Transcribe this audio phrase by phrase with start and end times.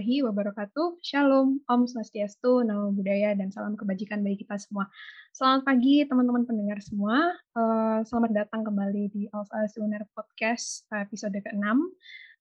[0.00, 0.88] Warahmatullahi wabarakatuh.
[1.04, 4.88] Shalom, Om Swastiastu, Namo Buddhaya, dan salam kebajikan bagi kita semua.
[5.36, 7.36] Selamat pagi teman-teman pendengar semua.
[7.52, 11.60] Uh, selamat datang kembali di Alsa Suner Podcast episode ke-6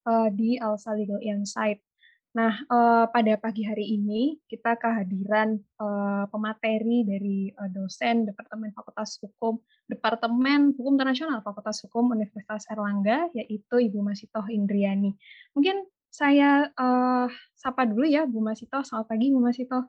[0.07, 1.83] uh, di Alsa Legal Insight.
[2.31, 9.19] Nah, uh, pada pagi hari ini kita kehadiran uh, pemateri dari uh, dosen Departemen Fakultas
[9.19, 15.11] Hukum Departemen Hukum Internasional Fakultas Hukum Universitas Erlangga, yaitu Ibu Masitoh Indriani.
[15.51, 18.83] Mungkin saya uh, sapa dulu ya Bu Masito.
[18.83, 19.87] Selamat pagi Bu Masito.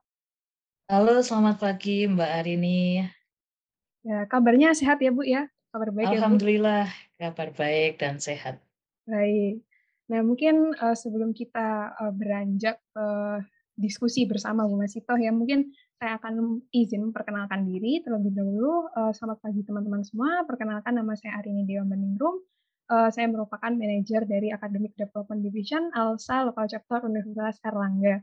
[0.87, 3.03] Halo, selamat pagi Mbak Arini.
[4.07, 5.51] Ya, kabarnya sehat ya Bu ya?
[5.75, 7.35] Kabar baik Alhamdulillah, ya, Bu?
[7.35, 8.63] kabar baik dan sehat.
[9.11, 9.67] Baik.
[10.07, 13.43] Nah, mungkin uh, sebelum kita uh, beranjak uh,
[13.75, 18.87] diskusi bersama Bu Masito ya, mungkin saya akan izin memperkenalkan diri terlebih dahulu.
[18.95, 20.47] Uh, selamat pagi teman-teman semua.
[20.47, 22.39] Perkenalkan nama saya Arini Dewa Beningrum
[22.91, 28.19] uh, saya merupakan manajer dari Academic Development Division ALSA Local Chapter Universitas Erlangga.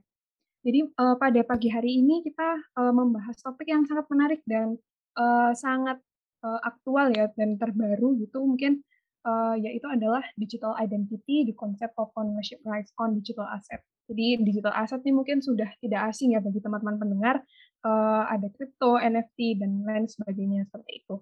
[0.68, 4.76] Jadi uh, pada pagi hari ini kita uh, membahas topik yang sangat menarik dan
[5.16, 6.04] uh, sangat
[6.44, 8.84] uh, aktual ya dan terbaru gitu mungkin
[9.24, 13.80] uh, yaitu adalah digital identity di konsep of ownership rights on digital asset.
[14.08, 17.36] Jadi digital asset ini mungkin sudah tidak asing ya bagi teman-teman pendengar.
[17.84, 21.16] Uh, ada crypto, NFT dan lain sebagainya seperti itu.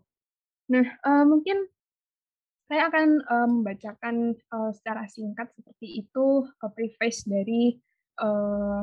[0.73, 1.69] Nah, uh, mungkin
[2.65, 7.77] saya akan uh, membacakan uh, secara singkat seperti itu uh, preface dari
[8.21, 8.81] uh,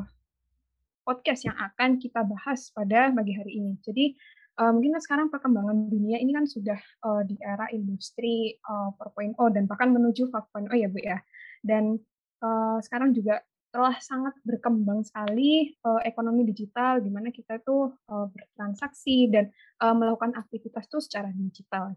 [1.02, 3.74] podcast yang akan kita bahas pada pagi hari ini.
[3.82, 4.14] Jadi
[4.62, 9.66] uh, mungkin sekarang perkembangan dunia ini kan sudah uh, di era industri uh, 4.0 dan
[9.66, 11.18] bahkan menuju 5.0 ya Bu ya.
[11.58, 11.98] Dan
[12.38, 18.26] uh, sekarang juga telah sangat berkembang sekali uh, ekonomi digital di mana kita itu uh,
[18.28, 19.48] bertransaksi dan
[19.80, 21.96] uh, melakukan aktivitas itu secara digital.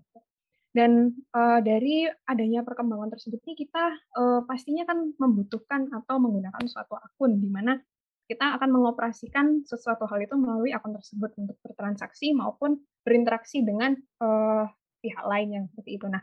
[0.75, 6.99] Dan uh, dari adanya perkembangan tersebut ini kita uh, pastinya kan membutuhkan atau menggunakan suatu
[6.99, 7.79] akun di mana
[8.27, 14.67] kita akan mengoperasikan sesuatu hal itu melalui akun tersebut untuk bertransaksi maupun berinteraksi dengan uh,
[14.99, 16.11] pihak lain yang seperti itu.
[16.11, 16.19] Nah,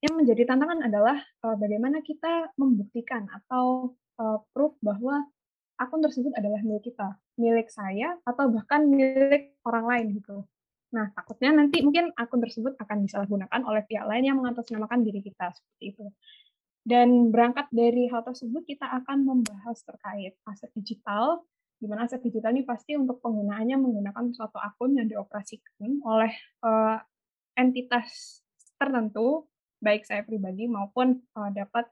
[0.00, 5.28] yang menjadi tantangan adalah uh, bagaimana kita membuktikan atau uh, proof bahwa
[5.76, 10.48] akun tersebut adalah milik kita, milik saya atau bahkan milik orang lain gitu.
[10.92, 15.48] Nah, takutnya nanti mungkin akun tersebut akan disalahgunakan oleh pihak lain yang mengatasnamakan diri kita
[15.50, 16.06] seperti itu.
[16.84, 21.46] Dan berangkat dari hal tersebut kita akan membahas terkait aset digital,
[21.80, 26.32] di mana aset digital ini pasti untuk penggunaannya menggunakan suatu akun yang dioperasikan oleh
[26.66, 27.00] uh,
[27.56, 28.42] entitas
[28.76, 29.48] tertentu,
[29.80, 31.86] baik saya pribadi maupun uh, dapat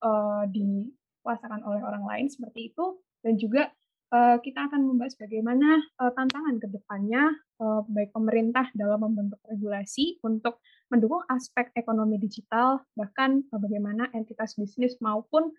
[0.00, 3.68] uh, dikuasakan oleh orang lain seperti itu, dan juga
[4.12, 10.20] uh, kita akan membahas bagaimana uh, tantangan ke depannya uh, baik pemerintah dalam membentuk regulasi
[10.22, 10.62] untuk
[10.92, 15.50] mendukung aspek ekonomi digital, bahkan bagaimana entitas bisnis maupun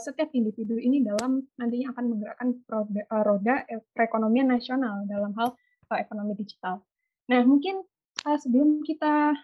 [0.00, 3.54] setiap individu ini dalam nantinya akan menggerakkan roda, uh, roda
[3.92, 5.52] perekonomian nasional dalam hal
[5.92, 6.80] ekonomi digital.
[7.28, 7.84] Nah, mungkin
[8.24, 9.36] sebelum kita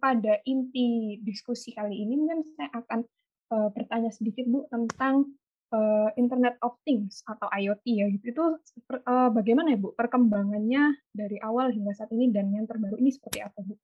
[0.00, 3.04] pada inti diskusi kali ini, mungkin saya akan
[3.76, 5.36] bertanya sedikit Bu tentang
[5.70, 8.26] uh, Internet of Things atau IoT ya gitu.
[8.30, 8.44] Itu
[9.06, 13.42] uh, bagaimana ya Bu perkembangannya dari awal hingga saat ini dan yang terbaru ini seperti
[13.42, 13.74] apa Bu?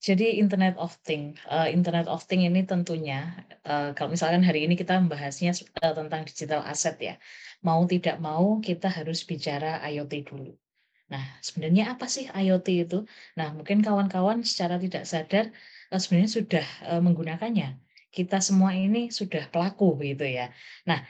[0.00, 3.32] Jadi Internet of Things, uh, Internet of Things ini tentunya
[3.64, 7.16] kalau misalkan hari ini kita membahasnya tentang digital asset ya,
[7.64, 10.52] mau tidak mau kita harus bicara IoT dulu.
[11.08, 13.08] Nah, sebenarnya apa sih IoT itu?
[13.40, 15.48] Nah, mungkin kawan-kawan secara tidak sadar
[15.88, 16.66] sebenarnya sudah
[17.00, 17.80] menggunakannya
[18.14, 20.54] kita semua ini sudah pelaku begitu ya.
[20.86, 21.02] Nah,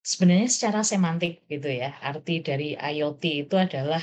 [0.00, 4.00] sebenarnya secara semantik gitu ya, arti dari IoT itu adalah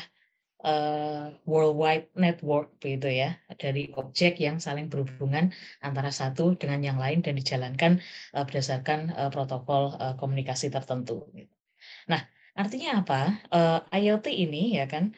[0.61, 5.49] uh, worldwide network begitu ya, dari objek yang saling berhubungan
[5.81, 7.97] antara satu dengan yang lain dan dijalankan
[8.37, 11.25] uh, berdasarkan uh, protokol uh, komunikasi tertentu.
[12.05, 12.21] Nah,
[12.53, 13.21] artinya apa?
[13.49, 15.11] Uh, IoT ini ya kan,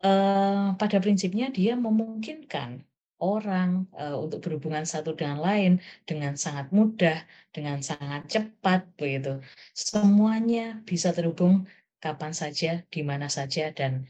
[0.00, 2.88] uh, pada prinsipnya dia memungkinkan
[3.20, 5.78] orang uh, untuk berhubungan satu dengan lain
[6.08, 7.22] dengan sangat mudah,
[7.54, 9.38] dengan sangat cepat begitu.
[9.76, 11.68] Semuanya bisa terhubung
[12.00, 14.08] kapan saja, di mana saja dan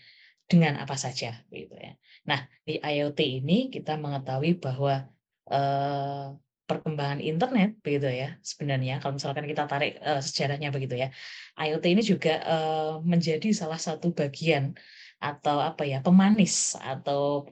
[0.50, 1.92] dengan apa saja begitu ya.
[2.26, 5.06] Nah, di IoT ini kita mengetahui bahwa
[5.50, 6.34] uh,
[6.70, 11.10] perkembangan internet begitu ya sebenarnya kalau misalkan kita tarik uh, sejarahnya begitu ya
[11.58, 14.78] IoT ini juga uh, menjadi salah satu bagian
[15.18, 17.50] atau apa ya pemanis atau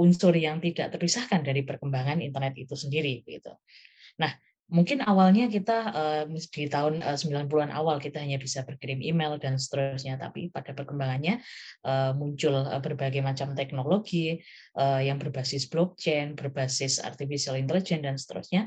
[0.00, 3.52] unsur yang tidak terpisahkan dari perkembangan internet itu sendiri gitu.
[4.20, 4.32] Nah,
[4.70, 9.58] mungkin awalnya kita uh, di tahun uh, 90-an awal kita hanya bisa berkirim email dan
[9.58, 11.42] seterusnya, tapi pada perkembangannya
[11.84, 14.40] uh, muncul uh, berbagai macam teknologi
[14.78, 18.62] uh, yang berbasis blockchain, berbasis artificial intelligence dan seterusnya.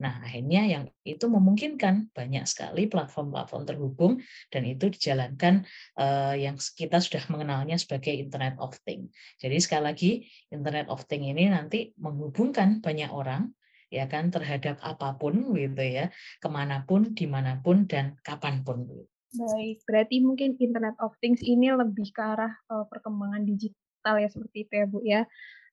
[0.00, 4.12] Nah, akhirnya yang itu memungkinkan banyak sekali platform-platform terhubung
[4.48, 5.64] dan itu dijalankan
[6.00, 9.12] uh, yang kita sudah mengenalnya sebagai Internet of Things.
[9.36, 10.10] Jadi sekali lagi
[10.48, 13.52] Internet of Things ini nanti menghubungkan banyak orang
[13.90, 16.08] ya kan terhadap apa pun gitu ya
[16.38, 18.86] ke mana pun di mana pun dan kapan pun
[19.34, 24.66] baik berarti mungkin Internet of Things ini lebih ke arah uh, perkembangan digital ya seperti
[24.66, 25.22] itu ya bu ya.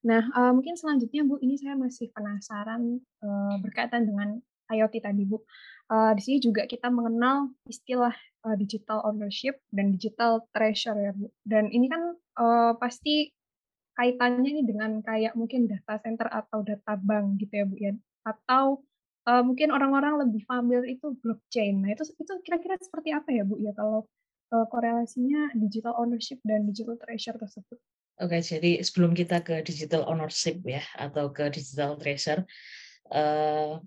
[0.06, 4.38] Nah uh, mungkin selanjutnya bu ini saya masih penasaran uh, berkaitan dengan
[4.70, 5.42] IoT tadi bu.
[5.88, 8.13] Uh, di sini juga kita mengenal istilah
[8.46, 11.31] uh, digital ownership dan digital treasure ya bu.
[11.42, 13.34] Dan ini kan uh, pasti
[13.98, 17.92] kaitannya ini dengan kayak mungkin data center atau data bank gitu ya Bu ya
[18.27, 18.83] atau
[19.24, 21.79] uh, mungkin orang-orang lebih familiar itu blockchain.
[21.83, 24.07] Nah, itu itu kira-kira seperti apa ya Bu ya kalau
[24.51, 27.79] uh, korelasinya digital ownership dan digital treasure tersebut?
[28.18, 32.41] Oke, jadi sebelum kita ke digital ownership ya atau ke digital treasure,
[33.13, 33.77] uh,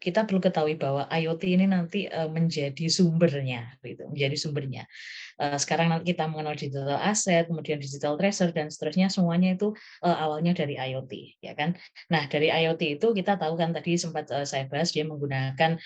[0.00, 4.84] kita perlu ketahui bahwa IoT ini nanti menjadi sumbernya, gitu, menjadi sumbernya.
[5.36, 10.80] Sekarang nanti kita mengenal digital asset, kemudian digital treasure dan seterusnya, semuanya itu awalnya dari
[10.80, 11.76] IoT, ya kan?
[12.08, 15.76] Nah dari IoT itu kita tahu kan tadi sempat saya bahas dia menggunakan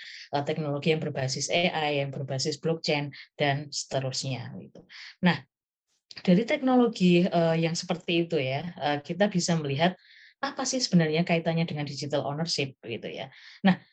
[0.47, 4.87] teknologi yang berbasis AI, yang berbasis blockchain dan seterusnya, gitu.
[5.23, 5.39] Nah
[6.23, 7.27] dari teknologi
[7.59, 8.71] yang seperti itu ya,
[9.03, 9.95] kita bisa melihat
[10.41, 13.29] apa sih sebenarnya kaitannya dengan digital ownership gitu ya.
[13.61, 13.90] Nah, Eh,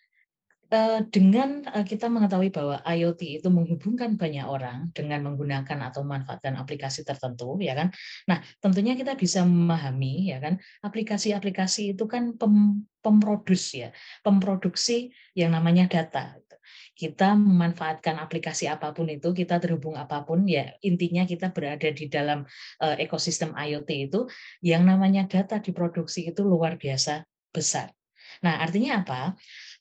[1.08, 7.08] dengan eh, kita mengetahui bahwa IoT itu menghubungkan banyak orang dengan menggunakan atau memanfaatkan aplikasi
[7.08, 7.88] tertentu, ya kan?
[8.28, 10.60] Nah, tentunya kita bisa memahami, ya kan?
[10.84, 13.88] Aplikasi-aplikasi itu kan pem, pemrodus ya,
[14.20, 16.36] pemproduksi yang namanya data.
[16.92, 22.12] Kita memanfaatkan aplikasi apa pun itu, kita terhubung apa pun, ya intinya kita berada di
[22.12, 22.44] dalam
[22.84, 24.28] uh, ekosistem IoT itu,
[24.60, 27.24] yang namanya data diproduksi itu luar biasa
[27.54, 27.94] besar.
[28.44, 29.34] Nah, artinya apa?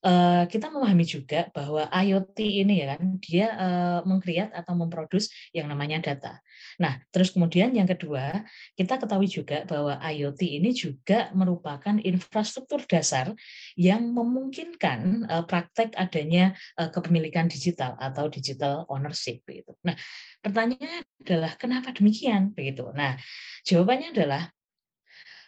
[0.07, 5.68] Eh, kita memahami juga bahwa IoT ini ya kan dia uh, mengkreat atau memproduksi yang
[5.68, 6.39] namanya data.
[6.80, 8.48] Nah, terus kemudian yang kedua,
[8.80, 13.36] kita ketahui juga bahwa IoT ini juga merupakan infrastruktur dasar
[13.75, 19.75] yang memungkinkan uh, praktek adanya uh, kepemilikan digital atau digital ownership begitu.
[19.83, 20.00] Nah,
[20.39, 22.95] pertanyaannya adalah kenapa demikian begitu.
[22.95, 23.19] Nah,
[23.68, 24.56] jawabannya adalah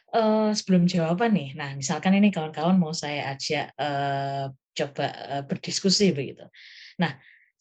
[0.10, 6.10] Uh, sebelum jawaban nih, nah misalkan ini kawan-kawan mau saya ajak uh, coba uh, berdiskusi
[6.18, 6.50] begitu.
[6.98, 7.14] Nah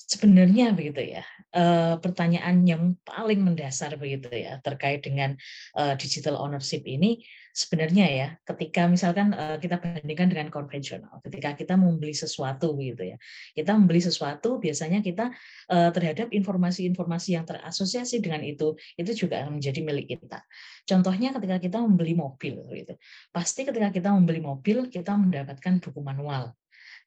[0.09, 5.37] sebenarnya begitu ya uh, pertanyaan yang paling mendasar begitu ya terkait dengan
[5.77, 7.21] uh, digital ownership ini
[7.59, 13.17] sebenarnya ya ketika misalkan uh, kita bandingkan dengan konvensional ketika kita membeli sesuatu gitu ya
[13.51, 15.35] kita membeli sesuatu biasanya kita
[15.67, 20.47] uh, terhadap informasi-informasi yang terasosiasi dengan itu itu juga menjadi milik kita.
[20.87, 22.95] Contohnya ketika kita membeli mobil gitu
[23.35, 26.55] pasti ketika kita membeli mobil kita mendapatkan buku manual.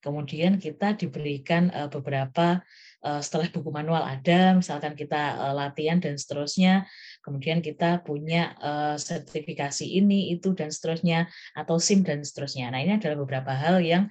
[0.02, 2.60] Kemudian kita diberikan uh, beberapa
[3.02, 6.86] setelah buku manual ada, misalkan kita latihan dan seterusnya,
[7.26, 11.26] kemudian kita punya uh, sertifikasi ini itu dan seterusnya
[11.58, 12.70] atau SIM dan seterusnya.
[12.70, 14.06] Nah ini adalah beberapa hal yang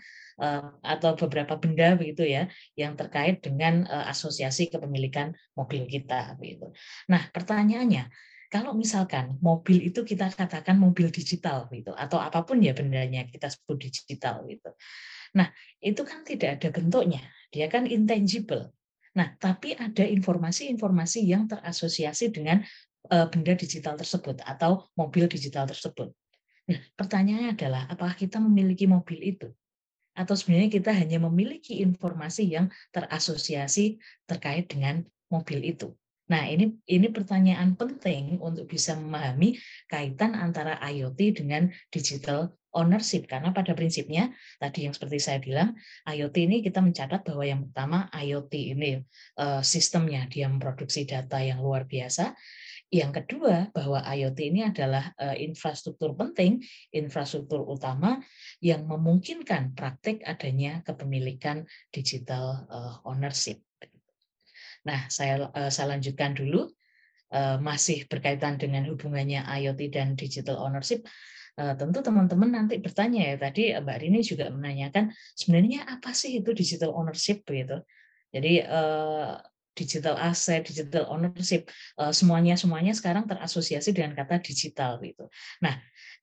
[0.81, 6.73] atau beberapa benda begitu ya yang terkait dengan asosiasi kepemilikan mobil kita begitu.
[7.13, 8.09] Nah pertanyaannya
[8.51, 13.47] kalau misalkan mobil itu kita katakan mobil digital gitu atau apa pun ya bendanya kita
[13.47, 14.75] sebut digital gitu.
[15.39, 15.47] Nah,
[15.79, 17.23] itu kan tidak ada bentuknya,
[17.55, 18.75] dia kan intangible.
[19.11, 22.63] Nah, tapi ada informasi-informasi yang terasosiasi dengan
[23.09, 26.13] Eh, benda digital tersebut atau mobil digital tersebut.
[26.69, 29.49] Nah, pertanyaannya adalah apakah kita memiliki mobil itu?
[30.13, 33.97] Atau sebenarnya kita hanya memiliki informasi yang terasosiasi
[34.29, 35.01] terkait dengan
[35.33, 35.97] mobil itu.
[36.31, 39.59] Nah, ini ini pertanyaan penting untuk bisa memahami
[39.91, 44.31] kaitan antara IoT dengan digital ownership karena pada prinsipnya
[44.63, 45.75] tadi yang seperti saya bilang
[46.07, 49.03] IoT ini kita mencatat bahwa yang pertama IoT ini
[49.43, 52.31] uh, sistemnya dia memproduksi data yang luar biasa
[52.91, 56.59] yang kedua, bahwa IoT ini adalah infrastruktur penting,
[56.91, 58.19] infrastruktur utama
[58.59, 62.67] yang memungkinkan praktek adanya kepemilikan digital
[63.07, 63.63] ownership.
[64.87, 66.73] Nah, saya, saya lanjutkan dulu,
[67.63, 71.07] masih berkaitan dengan hubungannya IoT dan digital ownership.
[71.55, 76.97] Tentu teman-teman nanti bertanya ya, tadi Mbak Rini juga menanyakan, sebenarnya apa sih itu digital
[76.97, 77.85] ownership begitu?
[78.33, 78.65] Jadi
[79.71, 81.69] digital asset, digital ownership,
[82.11, 85.31] semuanya semuanya sekarang terasosiasi dengan kata digital gitu.
[85.63, 85.79] Nah,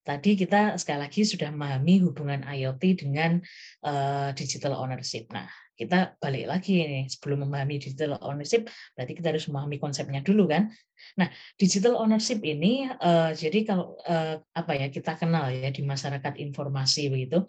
[0.08, 3.44] tadi kita sekali lagi sudah memahami hubungan IoT dengan
[3.84, 5.28] uh, digital ownership.
[5.36, 10.48] Nah, kita balik lagi nih sebelum memahami digital ownership, berarti kita harus memahami konsepnya dulu
[10.48, 10.72] kan.
[11.20, 11.28] Nah,
[11.60, 17.12] digital ownership ini uh, jadi kalau uh, apa ya kita kenal ya di masyarakat informasi
[17.12, 17.44] begitu,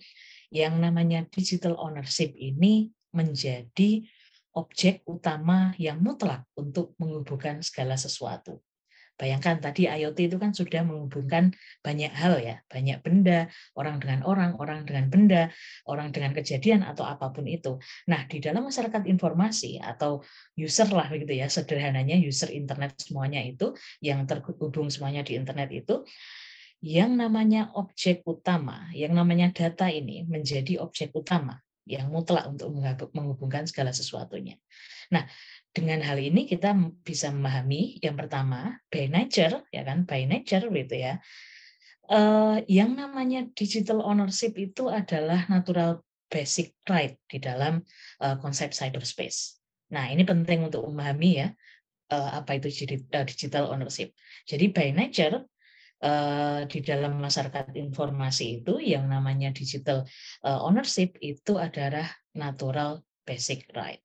[0.50, 4.02] yang namanya digital ownership ini menjadi
[4.58, 8.58] objek utama yang mutlak untuk menghubungkan segala sesuatu.
[9.18, 11.50] Bayangkan tadi IoT itu kan sudah menghubungkan
[11.82, 15.42] banyak hal ya, banyak benda, orang dengan orang, orang dengan benda,
[15.90, 17.82] orang dengan kejadian atau apa pun itu.
[18.06, 20.22] Nah, di dalam masyarakat informasi atau
[20.54, 26.06] user lah begitu ya, sederhananya user internet semuanya itu yang terhubung semuanya di internet itu
[26.78, 31.58] yang namanya objek utama, yang namanya data ini menjadi objek utama
[31.88, 32.70] yang mutlak untuk
[33.16, 34.60] menghubungkan segala sesuatunya.
[35.08, 35.24] Nah,
[35.72, 40.94] dengan hal ini kita bisa memahami yang pertama by nature ya kan by nature gitu
[40.96, 41.20] ya
[42.08, 47.80] uh, yang namanya digital ownership itu adalah natural basic right di dalam
[48.20, 49.56] uh, konsep cyberspace.
[49.92, 51.48] Nah ini penting untuk memahami ya
[52.12, 52.68] uh, apa itu
[53.08, 54.12] digital ownership.
[54.48, 55.44] Jadi by nature
[56.70, 60.06] di dalam masyarakat informasi itu yang namanya digital
[60.46, 62.06] ownership itu adalah
[62.38, 63.98] natural basic right.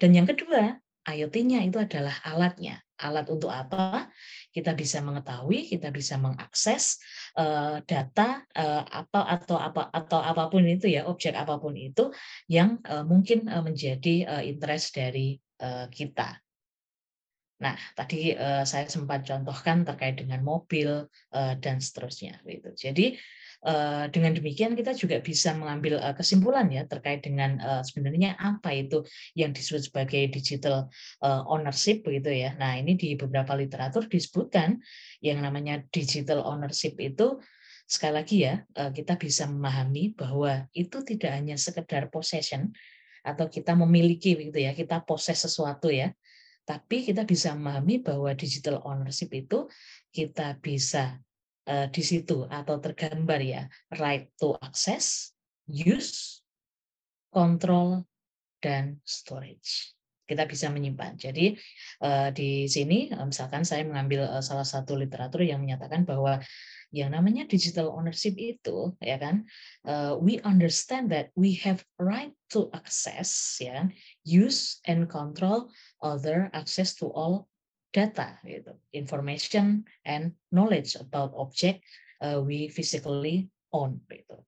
[0.00, 2.80] Dan yang kedua, IoT-nya itu adalah alatnya.
[3.00, 4.08] Alat untuk apa?
[4.52, 7.00] Kita bisa mengetahui, kita bisa mengakses
[7.36, 12.12] uh, data uh, apa atau apa atau apa pun itu ya, objek apa pun itu
[12.48, 16.36] yang uh, mungkin uh, menjadi uh, interest dari uh, kita.
[17.60, 22.40] Nah, tadi uh, saya sempat contohkan terkait dengan mobil uh, dan seterusnya.
[22.44, 22.72] Gitu.
[22.76, 23.39] Jadi Eh,
[24.08, 29.04] dengan demikian kita juga bisa mengambil eh, kesimpulan ya terkait dengan eh, sebenarnya apa itu
[29.36, 30.88] yang disebut sebagai digital
[31.22, 32.56] ownership begitu ya.
[32.56, 34.80] Nah, ini di beberapa literatur disebutkan
[35.20, 37.36] yang namanya digital ownership itu
[37.90, 38.54] sekali lagi ya
[38.94, 42.70] kita bisa memahami bahwa itu tidak hanya sekedar possession
[43.20, 46.12] atau kita memiliki begitu ya, kita poses sesuatu ya.
[46.64, 49.66] Tapi kita bisa memahami bahwa digital ownership itu
[50.14, 51.18] kita bisa
[51.90, 53.62] di situ atau tergambar ya
[53.94, 55.30] right to access,
[55.70, 56.42] use,
[57.30, 58.02] control,
[58.60, 59.96] dan storage.
[60.26, 61.18] Kita bisa menyimpan.
[61.18, 61.58] Jadi
[62.06, 66.38] uh, di sini uh, misalkan saya mengambil salah satu literatur yang menyatakan bahwa
[66.90, 69.46] yang namanya digital ownership itu ya kan
[70.18, 73.30] we understand that we have right to access
[73.62, 73.86] ya
[74.26, 75.70] use and control
[76.02, 77.46] other access to all
[77.90, 78.72] data gitu.
[78.94, 81.82] Information and knowledge about object
[82.22, 84.46] uh, we physically own gitu.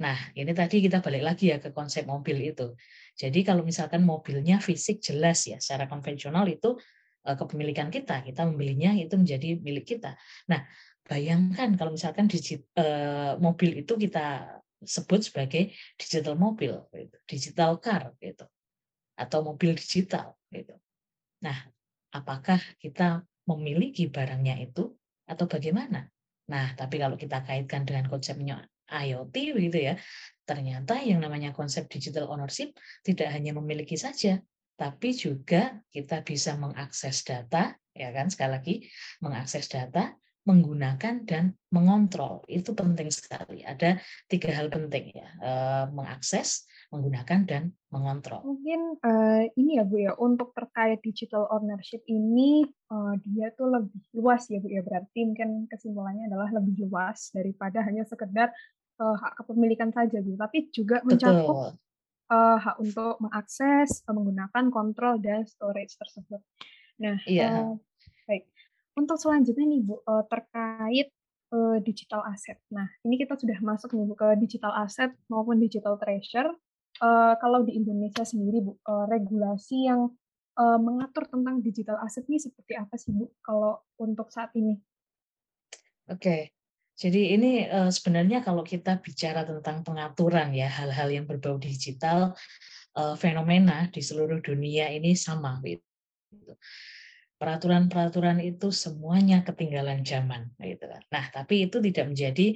[0.00, 2.74] Nah ini tadi kita balik lagi ya ke konsep mobil itu.
[3.14, 6.76] Jadi kalau misalkan mobilnya fisik jelas ya secara konvensional itu
[7.24, 10.18] uh, kepemilikan kita kita membelinya itu menjadi milik kita.
[10.50, 10.66] Nah
[11.04, 18.12] bayangkan kalau misalkan digit, uh, mobil itu kita sebut sebagai digital mobil gitu, digital car
[18.20, 18.44] gitu.
[19.14, 20.74] Atau mobil digital gitu.
[21.40, 21.73] Nah
[22.14, 24.94] apakah kita memiliki barangnya itu
[25.26, 26.06] atau bagaimana?
[26.48, 29.94] Nah, tapi kalau kita kaitkan dengan konsepnya IoT begitu ya,
[30.46, 34.38] ternyata yang namanya konsep digital ownership tidak hanya memiliki saja,
[34.76, 38.74] tapi juga kita bisa mengakses data, ya kan sekali lagi
[39.24, 40.12] mengakses data,
[40.44, 43.64] menggunakan dan mengontrol itu penting sekali.
[43.64, 43.96] Ada
[44.28, 48.46] tiga hal penting ya, eh, mengakses, menggunakan dan mengontrol.
[48.46, 54.02] Mungkin uh, ini ya Bu ya untuk terkait digital ownership ini uh, dia tuh lebih
[54.14, 58.54] luas ya Bu ya berarti mungkin kesimpulannya adalah lebih luas daripada hanya sekedar
[59.02, 61.74] uh, hak kepemilikan saja Bu tapi juga mencakup
[62.30, 66.40] uh, hak untuk mengakses, uh, menggunakan kontrol dan storage tersebut.
[67.02, 67.74] Nah, iya.
[67.74, 67.74] uh,
[68.30, 68.46] baik.
[68.94, 71.10] Untuk selanjutnya nih Bu uh, terkait
[71.50, 72.58] uh, digital asset.
[72.70, 76.54] Nah, ini kita sudah masuk nih Bu ke digital asset maupun digital treasure
[77.00, 80.12] uh, kalau di Indonesia sendiri Bu, uh, regulasi yang
[80.58, 84.78] uh, mengatur tentang digital asset ini seperti apa sih Bu kalau untuk saat ini?
[86.10, 86.52] Oke.
[86.94, 92.38] Jadi ini sebenarnya kalau kita bicara tentang pengaturan ya hal-hal yang berbau digital
[93.18, 96.54] fenomena di seluruh dunia ini sama gitu
[97.34, 101.02] peraturan-peraturan itu semuanya ketinggalan zaman gitu kan.
[101.10, 102.46] Nah, tapi itu tidak menjadi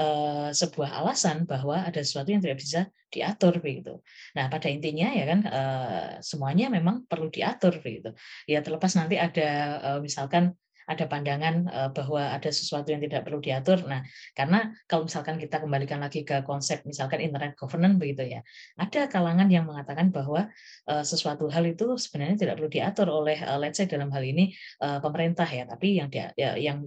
[0.00, 2.80] uh, sebuah alasan bahwa ada sesuatu yang tidak bisa
[3.12, 4.00] diatur begitu.
[4.32, 8.16] Nah, pada intinya ya kan uh, semuanya memang perlu diatur begitu.
[8.48, 9.48] Ya terlepas nanti ada
[9.78, 10.56] uh, misalkan
[10.88, 13.84] ada pandangan eh, bahwa ada sesuatu yang tidak perlu diatur.
[13.86, 14.02] Nah,
[14.34, 18.40] karena kalau misalkan kita kembalikan lagi ke konsep misalkan internet governance begitu ya,
[18.78, 20.50] ada kalangan yang mengatakan bahwa
[20.88, 24.54] eh, sesuatu hal itu sebenarnya tidak perlu diatur oleh eh, let's say dalam hal ini
[24.78, 26.82] pemerintah ya, tapi yang dia, ya, yang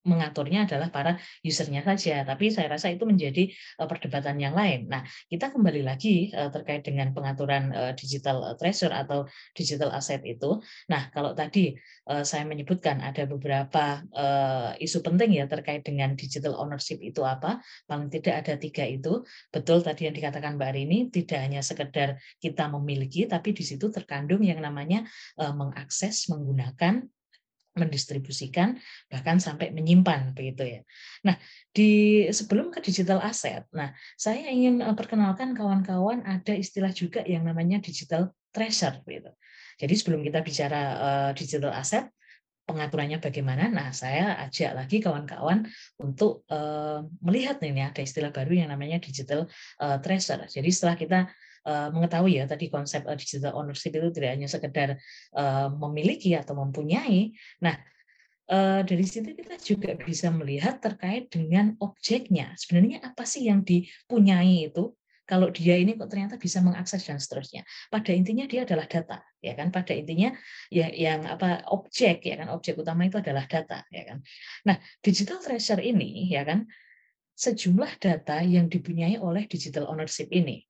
[0.00, 4.88] mengaturnya adalah para usernya saja, tapi saya rasa itu menjadi perdebatan yang lain.
[4.88, 10.56] Nah, kita kembali lagi terkait dengan pengaturan digital treasure atau digital asset itu.
[10.88, 11.76] Nah, kalau tadi
[12.24, 14.00] saya menyebutkan ada beberapa
[14.80, 19.20] isu penting ya terkait dengan digital ownership itu apa, paling tidak ada tiga itu.
[19.52, 24.40] Betul tadi yang dikatakan Mbak Rini, tidak hanya sekedar kita memiliki, tapi di situ terkandung
[24.40, 25.04] yang namanya
[25.36, 27.04] mengakses, menggunakan,
[27.78, 30.80] mendistribusikan bahkan sampai menyimpan begitu ya.
[31.22, 31.38] Nah,
[31.70, 37.46] di sebelum ke digital asset, nah saya ingin eh, perkenalkan kawan-kawan ada istilah juga yang
[37.46, 39.30] namanya digital treasure gitu.
[39.80, 42.12] Jadi sebelum kita bicara uh, digital asset,
[42.68, 43.66] pengaturannya bagaimana?
[43.66, 45.66] Nah, saya ajak lagi kawan-kawan
[45.98, 49.50] untuk uh, melihat nih ada istilah baru yang namanya digital
[49.82, 50.44] uh, treasure.
[50.46, 51.18] Jadi setelah kita
[51.60, 54.88] Eh, mengetahui ya tadi konsep eh, digital ownership itu tidak hanya sekedar
[55.36, 57.36] eh, memiliki atau mempunyai.
[57.60, 57.76] Nah,
[58.82, 62.50] dari situ kita juga bisa melihat terkait dengan objeknya.
[62.58, 64.90] Sebenarnya apa sih yang dipunyai itu?
[65.22, 67.62] Kalau dia ini kok ternyata bisa mengakses dan seterusnya.
[67.86, 69.70] Pada intinya dia adalah data, ya kan?
[69.70, 70.34] Pada intinya
[70.66, 74.18] ya yang apa objek ya kan objek utama itu adalah data, ya kan?
[74.66, 76.66] Nah, digital treasure ini ya kan
[77.38, 80.66] sejumlah data yang dipunyai oleh digital ownership ini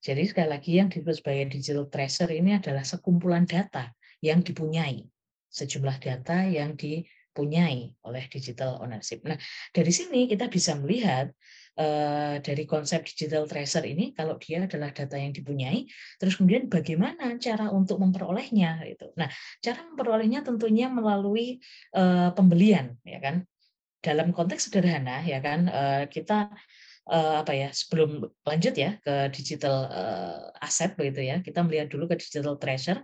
[0.00, 3.92] jadi sekali lagi yang disebut sebagai digital treasure ini adalah sekumpulan data
[4.24, 5.04] yang dipunyai,
[5.52, 9.20] sejumlah data yang dipunyai oleh digital ownership.
[9.28, 9.36] Nah,
[9.76, 11.28] dari sini kita bisa melihat
[11.76, 15.84] uh, dari konsep digital treasure ini kalau dia adalah data yang dipunyai,
[16.16, 19.12] terus kemudian bagaimana cara untuk memperolehnya itu.
[19.20, 19.28] Nah,
[19.60, 21.60] cara memperolehnya tentunya melalui
[21.92, 23.44] uh, pembelian, ya kan.
[24.00, 26.48] Dalam konteks sederhana, ya kan, uh, kita
[27.10, 32.06] uh, apa ya sebelum lanjut ya ke digital uh, asset begitu ya kita melihat dulu
[32.06, 33.02] ke digital treasure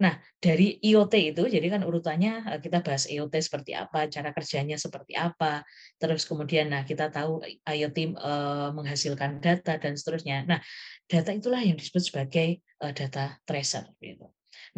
[0.00, 5.12] Nah, dari IoT itu, jadi kan urutannya kita bahas IoT seperti apa, cara kerjanya seperti
[5.12, 5.60] apa,
[6.00, 10.48] terus kemudian nah kita tahu IoT uh, menghasilkan data dan seterusnya.
[10.48, 10.64] Nah,
[11.04, 13.92] data itulah yang disebut sebagai uh, data tracer.
[14.00, 14.24] Gitu.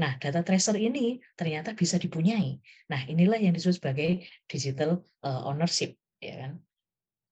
[0.02, 2.58] Nah, data tracer ini ternyata bisa dipunyai.
[2.90, 6.52] Nah, inilah yang disebut sebagai digital uh, ownership, ya kan?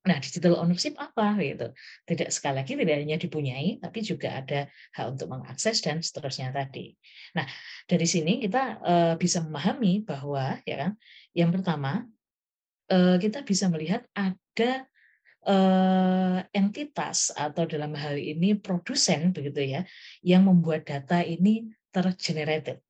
[0.01, 1.77] Nah, digital ownership apa gitu?
[2.09, 4.65] Tidak sekali lagi tidak hanya dipunyai, tapi juga ada
[4.97, 6.97] hak untuk mengakses dan seterusnya tadi.
[7.37, 7.45] Nah,
[7.85, 10.93] dari sini kita uh, bisa memahami bahwa ya kan,
[11.37, 12.09] yang pertama
[12.89, 14.89] uh, kita bisa melihat ada
[15.45, 19.85] uh, entitas atau dalam hal ini produsen begitu ya,
[20.25, 22.81] yang membuat data ini tergenerated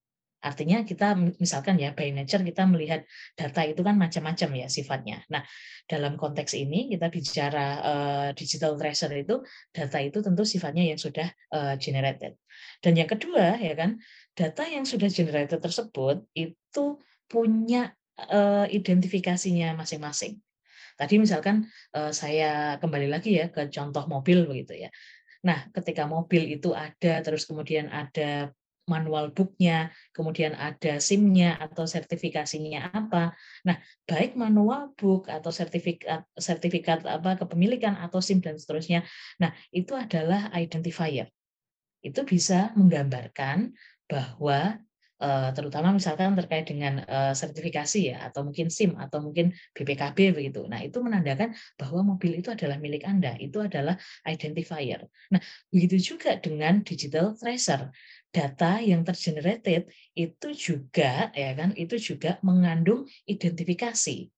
[0.41, 3.05] Artinya kita misalkan ya by nature kita melihat
[3.37, 5.21] data itu kan macam-macam ya sifatnya.
[5.29, 5.45] Nah,
[5.85, 11.29] dalam konteks ini kita bicara uh, digital treasure itu data itu tentu sifatnya yang sudah
[11.53, 12.41] uh, generated.
[12.81, 14.01] Dan yang kedua ya kan,
[14.33, 16.85] data yang sudah generated tersebut itu
[17.29, 17.93] punya
[18.33, 20.41] uh, identifikasinya masing-masing.
[20.97, 24.91] Tadi misalkan uh, saya kembali lagi ya ke contoh mobil begitu ya.
[25.41, 28.53] Nah, ketika mobil itu ada, terus kemudian ada
[28.91, 33.39] manual booknya, kemudian ada SIM-nya atau sertifikasinya apa.
[33.63, 33.79] Nah,
[34.11, 39.07] baik manual book atau sertifikat sertifikat apa kepemilikan atau SIM dan seterusnya.
[39.39, 41.31] Nah, itu adalah identifier.
[42.03, 43.77] Itu bisa menggambarkan
[44.11, 44.81] bahwa
[45.21, 50.65] eh, terutama misalkan terkait dengan eh, sertifikasi ya atau mungkin SIM atau mungkin BPKB begitu.
[50.67, 53.37] Nah, itu menandakan bahwa mobil itu adalah milik Anda.
[53.37, 55.07] Itu adalah identifier.
[55.31, 57.93] Nah, begitu juga dengan digital tracer
[58.31, 64.31] data yang tergenerated itu juga ya kan itu juga mengandung identifikasi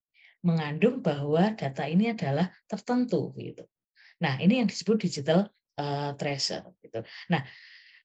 [0.42, 3.64] mengandung bahwa data ini adalah tertentu gitu.
[4.22, 5.46] Nah, ini yang disebut digital
[5.78, 7.02] uh, tracer gitu.
[7.30, 7.46] Nah,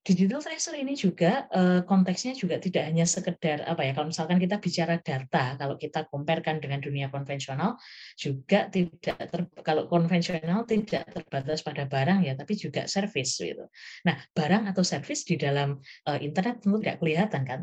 [0.07, 4.55] digital tracer ini juga eh, konteksnya juga tidak hanya sekedar apa ya kalau misalkan kita
[4.55, 7.75] bicara data kalau kita comparekan dengan dunia konvensional
[8.15, 13.67] juga tidak ter, kalau konvensional tidak terbatas pada barang ya tapi juga service gitu.
[14.07, 15.75] Nah, barang atau service di dalam
[16.07, 17.59] uh, internet tentu tidak kelihatan kan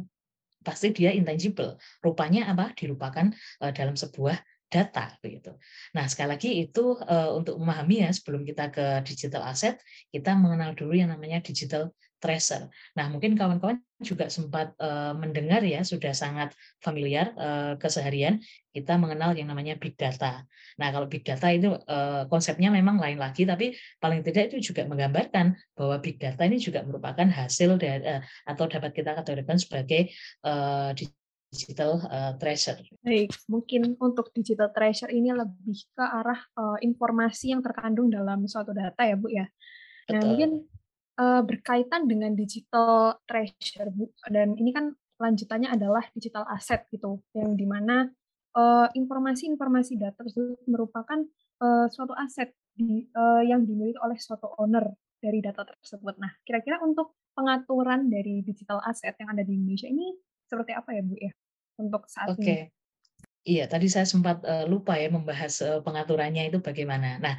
[0.61, 1.80] pasti dia intangible.
[2.04, 2.76] Rupanya apa?
[2.76, 3.33] Dilupakan
[3.64, 4.37] uh, dalam sebuah
[4.68, 5.54] data begitu.
[5.96, 9.78] Nah, sekali lagi itu uh, untuk memahami ya sebelum kita ke digital asset,
[10.11, 12.72] kita mengenal dulu yang namanya digital tracer.
[12.96, 18.40] Nah, mungkin kawan-kawan juga sempat uh, mendengar ya, sudah sangat familiar uh, keseharian
[18.72, 20.48] kita mengenal yang namanya big data.
[20.80, 24.88] Nah, kalau big data itu uh, konsepnya memang lain lagi, tapi paling tidak itu juga
[24.88, 30.08] menggambarkan bahwa big data ini juga merupakan hasil dari uh, atau dapat kita kategorikan sebagai
[30.48, 30.96] uh,
[31.54, 32.82] digital uh, treasure.
[33.06, 38.74] Baik, mungkin untuk digital treasure ini lebih ke arah uh, informasi yang terkandung dalam suatu
[38.74, 39.46] data ya, Bu ya.
[40.10, 40.26] Nah, Betul.
[40.26, 40.50] mungkin
[41.18, 47.55] uh, berkaitan dengan digital treasure Bu dan ini kan lanjutannya adalah digital asset gitu yang
[47.55, 48.11] di mana
[48.94, 51.27] informasi-informasi data tersebut merupakan
[51.90, 53.03] suatu aset di,
[53.50, 56.20] yang dimiliki oleh suatu owner dari data tersebut.
[56.20, 60.12] Nah, kira-kira untuk pengaturan dari digital asset yang ada di Indonesia ini
[60.44, 61.33] seperti apa ya Bu ya
[61.81, 62.44] untuk saat Oke.
[62.44, 62.55] ini?
[63.44, 67.20] Iya, tadi saya sempat uh, lupa ya membahas uh, pengaturannya itu bagaimana.
[67.20, 67.37] Nah,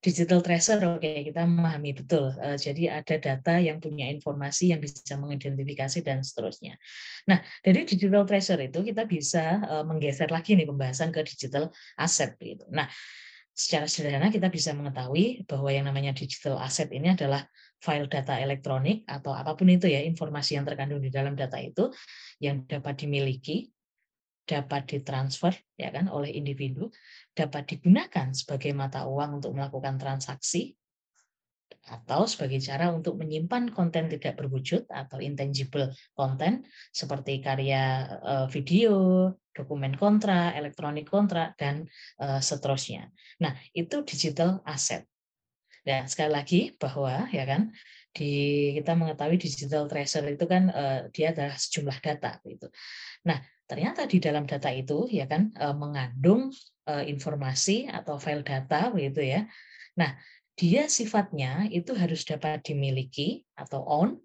[0.00, 2.32] digital tracer oke okay, kita memahami betul.
[2.40, 6.80] Uh, jadi ada data yang punya informasi yang bisa mengidentifikasi dan seterusnya.
[7.28, 11.68] Nah, dari digital tracer itu kita bisa uh, menggeser lagi nih pembahasan ke digital
[12.00, 12.64] asset gitu.
[12.72, 12.88] Nah,
[13.52, 17.44] secara sederhana kita bisa mengetahui bahwa yang namanya digital asset ini adalah
[17.80, 21.92] file data elektronik atau apa pun itu ya informasi yang terkandung di dalam data itu
[22.40, 23.68] yang dapat dimiliki
[24.50, 26.90] dapat ditransfer ya kan oleh individu,
[27.30, 30.74] dapat digunakan sebagai mata uang untuk melakukan transaksi
[31.86, 39.30] atau sebagai cara untuk menyimpan konten tidak berwujud atau intangible konten seperti karya eh, video,
[39.54, 41.86] dokumen kontrak, elektronik kontrak dan
[42.20, 43.08] eh, seterusnya.
[43.40, 45.06] Nah, itu digital asset.
[45.80, 47.72] Dan sekali lagi bahwa ya kan
[48.10, 48.30] di
[48.76, 52.66] kita mengetahui digital tracer itu kan uh, dia adalah sejumlah data gitu.
[53.24, 53.38] Nah,
[53.70, 56.50] ternyata di dalam data itu ya kan uh, mengandung
[56.90, 59.46] uh, informasi atau file data begitu ya.
[59.94, 60.18] Nah,
[60.58, 64.18] dia sifatnya itu harus dapat dimiliki atau own,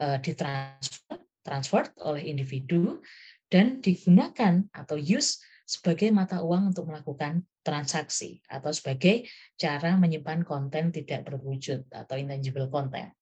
[0.00, 2.98] uh, ditransfer transfer oleh individu
[3.46, 10.90] dan digunakan atau use sebagai mata uang untuk melakukan transaksi atau sebagai cara menyimpan konten
[10.90, 13.14] tidak berwujud atau intangible content.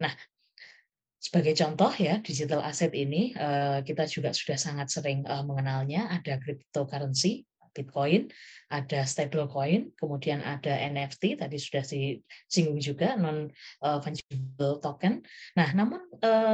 [0.00, 0.12] Nah,
[1.18, 6.06] sebagai contoh ya, digital asset ini eh, kita juga sudah sangat sering eh, mengenalnya.
[6.14, 7.42] Ada cryptocurrency,
[7.74, 8.30] Bitcoin,
[8.70, 13.50] ada stablecoin, kemudian ada NFT, tadi sudah disinggung juga, non
[13.82, 15.22] eh, fungible token.
[15.58, 16.00] Nah, namun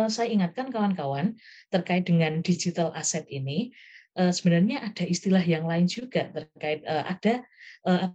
[0.08, 1.36] saya ingatkan kawan-kawan
[1.72, 3.72] terkait dengan digital asset ini,
[4.14, 7.42] sebenarnya ada istilah yang lain juga terkait ada
[7.84, 8.08] Eh,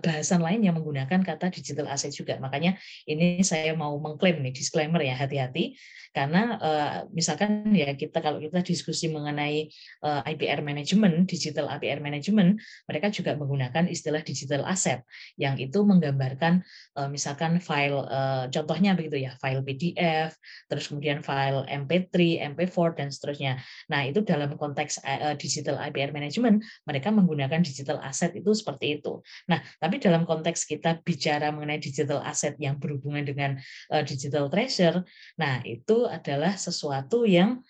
[0.00, 2.40] bahasan lain yang menggunakan kata digital asset juga.
[2.40, 5.76] Makanya ini saya mau mengklaim nih disclaimer ya hati-hati
[6.14, 9.66] karena uh, misalkan ya kita kalau kita diskusi mengenai
[10.06, 15.02] uh, eh, IPR management, digital IPR management, mereka juga menggunakan istilah digital asset
[15.34, 16.62] yang itu menggambarkan
[16.94, 20.38] uh, misalkan file uh, contohnya begitu ya, file PDF,
[20.70, 23.58] terus kemudian file MP3, MP4 dan seterusnya.
[23.90, 29.18] Nah, itu dalam konteks uh, digital IPR management mereka menggunakan digital asset itu seperti itu.
[29.50, 33.50] Nah, tapi dalam konteks kita bicara mengenai digital asset yang berhubungan dengan
[33.90, 35.02] uh, digital treasure,
[35.38, 37.62] nah itu adalah sesuatu yang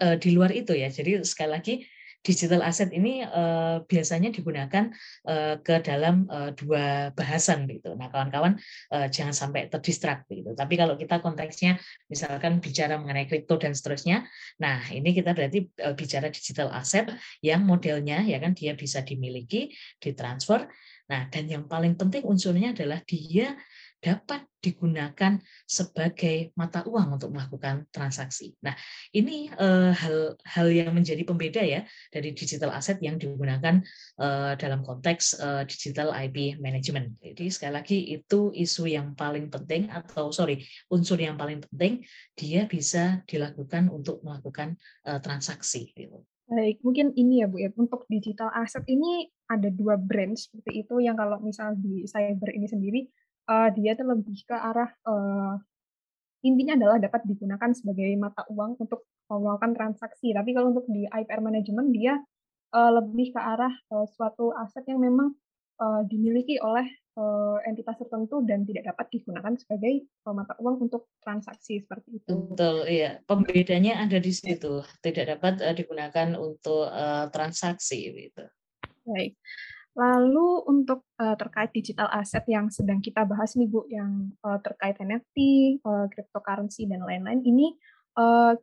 [0.00, 0.88] uh, di luar itu ya.
[0.88, 1.74] Jadi sekali lagi
[2.22, 4.94] digital asset ini uh, biasanya digunakan
[5.26, 7.98] uh, ke dalam uh, dua bahasan gitu.
[7.98, 8.56] Nah, kawan-kawan
[8.94, 10.54] uh, jangan sampai terdistrak gitu.
[10.54, 14.22] Tapi kalau kita konteksnya misalkan bicara mengenai kripto dan seterusnya,
[14.62, 17.10] nah ini kita berarti uh, bicara digital asset
[17.42, 20.70] yang modelnya ya kan dia bisa dimiliki, ditransfer
[21.10, 23.58] Nah, dan yang paling penting unsurnya adalah dia
[24.02, 28.50] dapat digunakan sebagai mata uang untuk melakukan transaksi.
[28.66, 28.74] Nah,
[29.14, 33.78] ini uh, hal hal yang menjadi pembeda ya dari digital asset yang digunakan
[34.18, 37.14] uh, dalam konteks uh, digital IP management.
[37.22, 42.02] Jadi sekali lagi itu isu yang paling penting atau sorry unsur yang paling penting
[42.34, 44.74] dia bisa dilakukan untuk melakukan
[45.22, 45.94] transaksi.
[45.94, 46.26] Gitu.
[46.52, 51.04] Baik, mungkin ini ya Bu ya, untuk digital asset ini ada dua brand seperti itu
[51.04, 53.00] yang kalau misal di cyber ini sendiri,
[53.52, 55.60] uh, dia tuh lebih ke arah, uh,
[56.42, 60.32] intinya adalah dapat digunakan sebagai mata uang untuk melakukan transaksi.
[60.32, 62.16] Tapi kalau untuk di IPR management dia,
[62.74, 65.36] uh, lebih ke arah, uh, suatu aset yang memang,
[65.80, 66.84] uh, dimiliki oleh
[67.16, 72.32] uh, entitas tertentu dan tidak dapat digunakan sebagai uh, mata uang untuk transaksi seperti itu.
[72.52, 73.20] Betul, iya.
[73.24, 74.80] Pembedanya ada di situ.
[75.02, 78.44] Tidak dapat uh, digunakan untuk uh, transaksi gitu.
[79.06, 79.34] Baik.
[79.92, 84.96] Lalu untuk uh, terkait digital asset yang sedang kita bahas nih Bu, yang uh, terkait
[84.96, 85.36] NFT,
[85.84, 87.76] uh, cryptocurrency dan lain-lain ini
[88.16, 88.56] uh,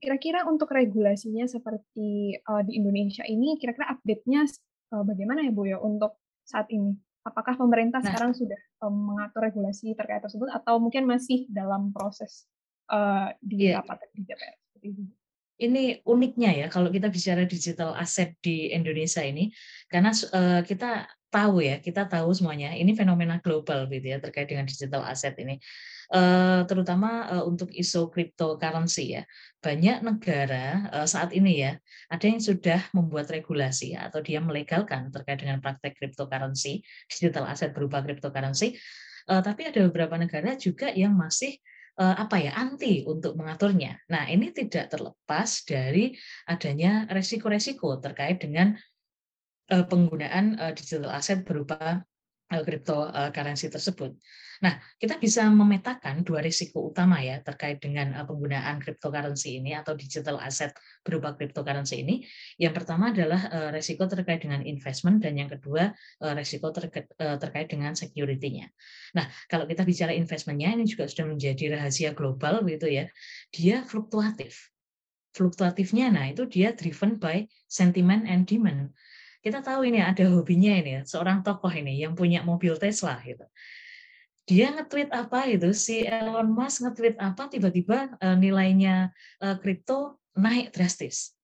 [0.00, 4.48] kira-kira untuk regulasinya seperti uh, di Indonesia ini kira-kira update-nya
[4.96, 6.96] uh, bagaimana ya Bu ya untuk saat ini?
[7.26, 8.06] Apakah pemerintah nah.
[8.10, 12.46] sekarang sudah um, mengatur regulasi terkait tersebut atau mungkin masih dalam proses
[12.90, 13.82] uh, di yeah.
[13.82, 14.54] rapat di DPR
[15.56, 19.48] Ini uniknya ya kalau kita bicara digital asset di Indonesia ini
[19.88, 24.64] karena uh, kita tahu ya, kita tahu semuanya ini fenomena global gitu ya terkait dengan
[24.64, 25.60] digital asset ini.
[26.06, 29.22] Uh, terutama uh, untuk isu cryptocurrency ya.
[29.58, 31.76] Banyak negara uh, saat ini ya,
[32.08, 38.00] ada yang sudah membuat regulasi atau dia melegalkan terkait dengan praktek cryptocurrency, digital asset berupa
[38.06, 38.78] cryptocurrency.
[39.26, 41.58] Uh, tapi ada beberapa negara juga yang masih
[41.96, 43.96] apa ya anti untuk mengaturnya.
[44.12, 46.12] Nah ini tidak terlepas dari
[46.44, 48.76] adanya resiko-resiko terkait dengan
[49.66, 52.04] penggunaan digital asset berupa
[52.46, 54.14] cryptocurrency tersebut.
[54.56, 60.40] Nah, kita bisa memetakan dua risiko utama ya terkait dengan penggunaan cryptocurrency ini atau digital
[60.40, 60.72] asset
[61.04, 62.24] berupa cryptocurrency ini.
[62.56, 65.92] Yang pertama adalah risiko terkait dengan investment dan yang kedua
[66.38, 68.72] risiko terkait, terkait dengan security-nya.
[69.12, 73.12] Nah, kalau kita bicara investmentnya ini juga sudah menjadi rahasia global gitu ya.
[73.52, 74.72] Dia fluktuatif.
[75.36, 78.96] Fluktuatifnya, nah itu dia driven by sentiment and demand
[79.46, 83.46] kita tahu ini ada hobinya ini seorang tokoh ini yang punya mobil Tesla gitu
[84.46, 90.74] dia nge-tweet apa itu si Elon Musk nge-tweet apa tiba-tiba uh, nilainya uh, kripto naik
[90.74, 91.36] drastis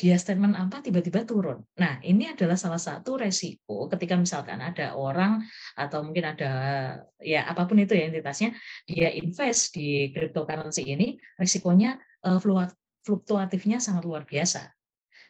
[0.00, 1.60] dia statement apa tiba-tiba turun.
[1.76, 5.44] Nah, ini adalah salah satu resiko ketika misalkan ada orang
[5.76, 6.52] atau mungkin ada
[7.20, 8.56] ya apa pun itu ya entitasnya
[8.88, 12.40] dia invest di cryptocurrency ini resikonya uh,
[13.04, 14.72] fluktuatifnya sangat luar biasa.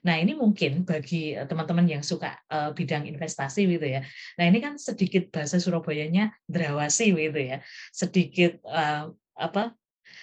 [0.00, 4.00] Nah, ini mungkin bagi eh, teman-teman yang suka uh, bidang investasi gitu ya.
[4.40, 7.60] Nah, ini kan sedikit bahasa Surabayanya drawasi gitu ya.
[7.92, 9.76] Sedikit uh, apa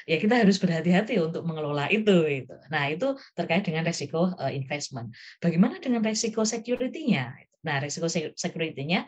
[0.10, 2.56] ya kita harus berhati-hati untuk mengelola itu gitu.
[2.74, 5.14] Nah, itu terkait dengan resiko uh, investment.
[5.38, 7.38] Bagaimana dengan resiko security-nya?
[7.62, 9.06] Nah, resiko security-nya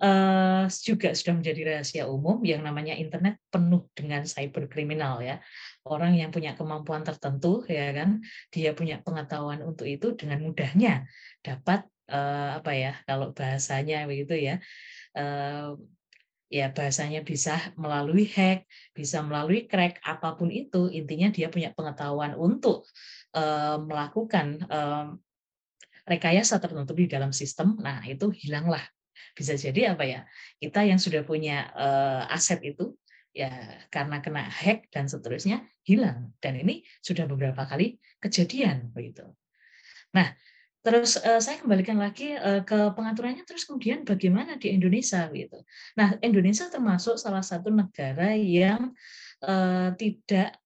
[0.00, 5.40] uh, juga sudah menjadi rahasia umum yang namanya internet penuh dengan cyber kriminal ya
[5.86, 8.20] orang yang punya kemampuan tertentu ya kan?
[8.50, 11.06] Dia punya pengetahuan untuk itu dengan mudahnya
[11.40, 14.54] dapat uh, apa ya kalau bahasanya begitu ya
[15.18, 15.78] uh,
[16.46, 22.38] ya bahasanya bisa melalui hack bisa melalui crack apa pun itu intinya dia punya pengetahuan
[22.38, 22.86] untuk
[23.34, 25.10] uh, melakukan uh,
[26.06, 27.74] rekayasa tertentu di dalam sistem.
[27.82, 28.82] Nah itu hilanglah.
[29.36, 30.20] Bisa jadi apa ya
[30.62, 32.94] kita yang sudah punya uh, aset itu
[33.36, 33.52] ya
[33.92, 39.28] karena kena hack dan seterusnya hilang dan ini sudah beberapa kali kejadian begitu.
[40.16, 40.32] Nah,
[40.80, 45.60] terus uh, saya kembalikan lagi uh, ke pengaturannya terus kemudian bagaimana di Indonesia gitu.
[46.00, 48.96] Nah, Indonesia termasuk salah satu negara yang
[49.44, 50.56] uh, tidak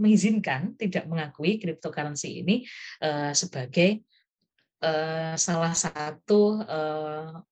[0.00, 2.64] mengizinkan, tidak mengakui cryptocurrency ini
[3.36, 4.08] sebagai
[5.36, 6.64] salah satu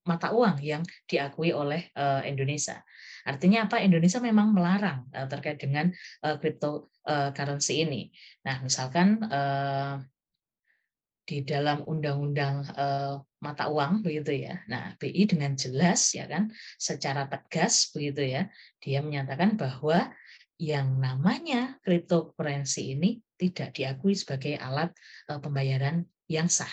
[0.01, 1.93] mata uang yang diakui oleh
[2.25, 2.81] Indonesia.
[3.27, 3.81] Artinya apa?
[3.81, 5.89] Indonesia memang melarang uh, terkait dengan
[6.25, 8.01] uh, cryptocurrency ini.
[8.45, 10.01] Nah, misalkan uh,
[11.25, 14.59] di dalam undang-undang uh, mata uang begitu ya.
[14.67, 18.41] Nah, BI dengan jelas ya kan secara tegas begitu ya,
[18.81, 20.11] dia menyatakan bahwa
[20.61, 24.93] yang namanya cryptocurrency ini tidak diakui sebagai alat
[25.29, 26.69] uh, pembayaran yang sah.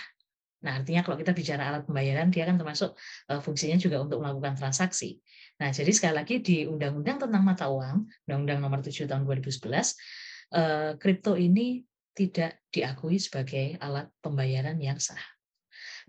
[0.58, 2.98] Nah, artinya kalau kita bicara alat pembayaran, dia kan termasuk
[3.30, 5.22] uh, fungsinya juga untuk melakukan transaksi.
[5.59, 9.99] Nah, jadi sekali lagi di Undang-Undang tentang Mata Uang, Undang-Undang Nomor 7 Tahun 2011,
[10.55, 11.83] eh, kripto ini
[12.14, 15.23] tidak diakui sebagai alat pembayaran yang sah.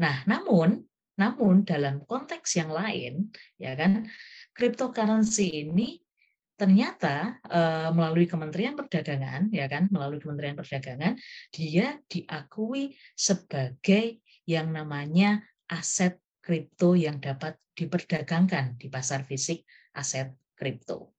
[0.01, 3.27] Nah, namun namun dalam konteks yang lain,
[3.59, 4.07] ya kan,
[4.55, 5.99] cryptocurrency ini
[6.55, 11.19] ternyata uh, melalui Kementerian Perdagangan, ya kan, melalui Kementerian Perdagangan,
[11.51, 21.13] dia diakui sebagai yang namanya aset kripto yang dapat diperdagangkan di pasar fisik aset kripto.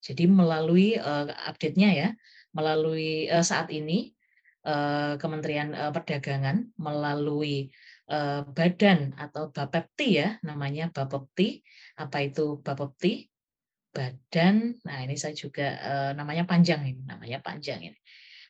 [0.00, 2.08] Jadi melalui uh, update-nya ya,
[2.56, 4.16] melalui uh, saat ini
[4.64, 7.68] uh, Kementerian uh, Perdagangan melalui
[8.08, 11.60] uh, badan atau Bapepti ya, namanya Bapepti.
[12.00, 13.28] Apa itu Bapepti?
[13.92, 17.98] Badan, nah ini saya juga uh, namanya panjang ini, namanya panjang ini.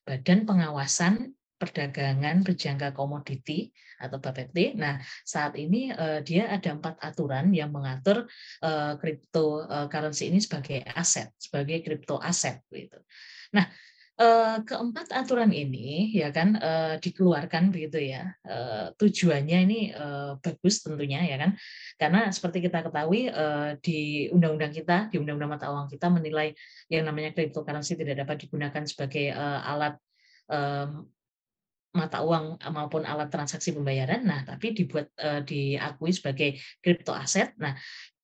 [0.07, 3.70] Badan Pengawasan perdagangan berjangka komoditi
[4.03, 4.75] atau BAPET.
[4.75, 8.27] Nah, saat ini uh, dia ada empat aturan yang mengatur
[8.66, 12.98] uh, cryptocurrency ini sebagai aset, sebagai kripto aset gitu.
[13.55, 13.70] Nah,
[14.62, 16.55] keempat aturan ini ya kan
[17.01, 18.31] dikeluarkan begitu ya.
[18.94, 19.81] Tujuannya ini
[20.38, 21.59] bagus tentunya ya kan.
[21.98, 23.27] Karena seperti kita ketahui
[23.83, 26.55] di undang-undang kita, di undang-undang mata uang kita menilai
[26.87, 29.98] yang namanya cryptocurrency tidak dapat digunakan sebagai alat
[31.93, 34.25] mata uang maupun alat transaksi pembayaran.
[34.25, 37.53] Nah, tapi dibuat uh, diakui sebagai kripto aset.
[37.61, 37.77] Nah,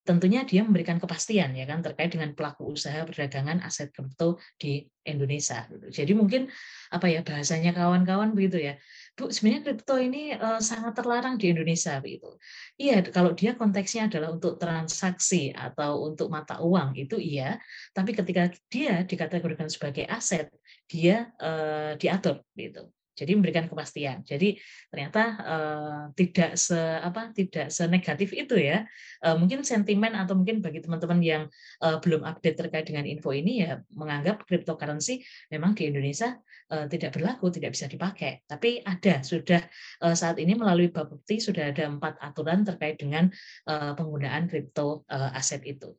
[0.09, 5.69] tentunya dia memberikan kepastian ya kan terkait dengan pelaku usaha perdagangan aset kripto di Indonesia.
[5.69, 6.49] Jadi mungkin
[6.89, 8.75] apa ya bahasanya kawan-kawan begitu ya,
[9.21, 12.41] bu sebenarnya kripto ini uh, sangat terlarang di Indonesia begitu.
[12.81, 17.61] Iya kalau dia konteksnya adalah untuk transaksi atau untuk mata uang itu iya,
[17.93, 20.49] tapi ketika dia dikategorikan sebagai aset
[20.89, 22.89] dia uh, diatur gitu.
[23.19, 24.23] Jadi memberikan kepastian.
[24.23, 24.55] Jadi
[24.87, 28.87] ternyata uh, tidak se apa tidak senegatif itu ya.
[29.19, 31.43] Uh, mungkin sentimen atau mungkin bagi teman-teman yang
[31.83, 36.39] uh, belum update terkait dengan info ini ya menganggap cryptocurrency memang di Indonesia
[36.71, 38.47] uh, tidak berlaku, tidak bisa dipakai.
[38.47, 39.61] Tapi ada sudah
[40.07, 43.27] uh, saat ini melalui Bapepti sudah ada empat aturan terkait dengan
[43.67, 45.91] uh, penggunaan kripto uh, aset itu.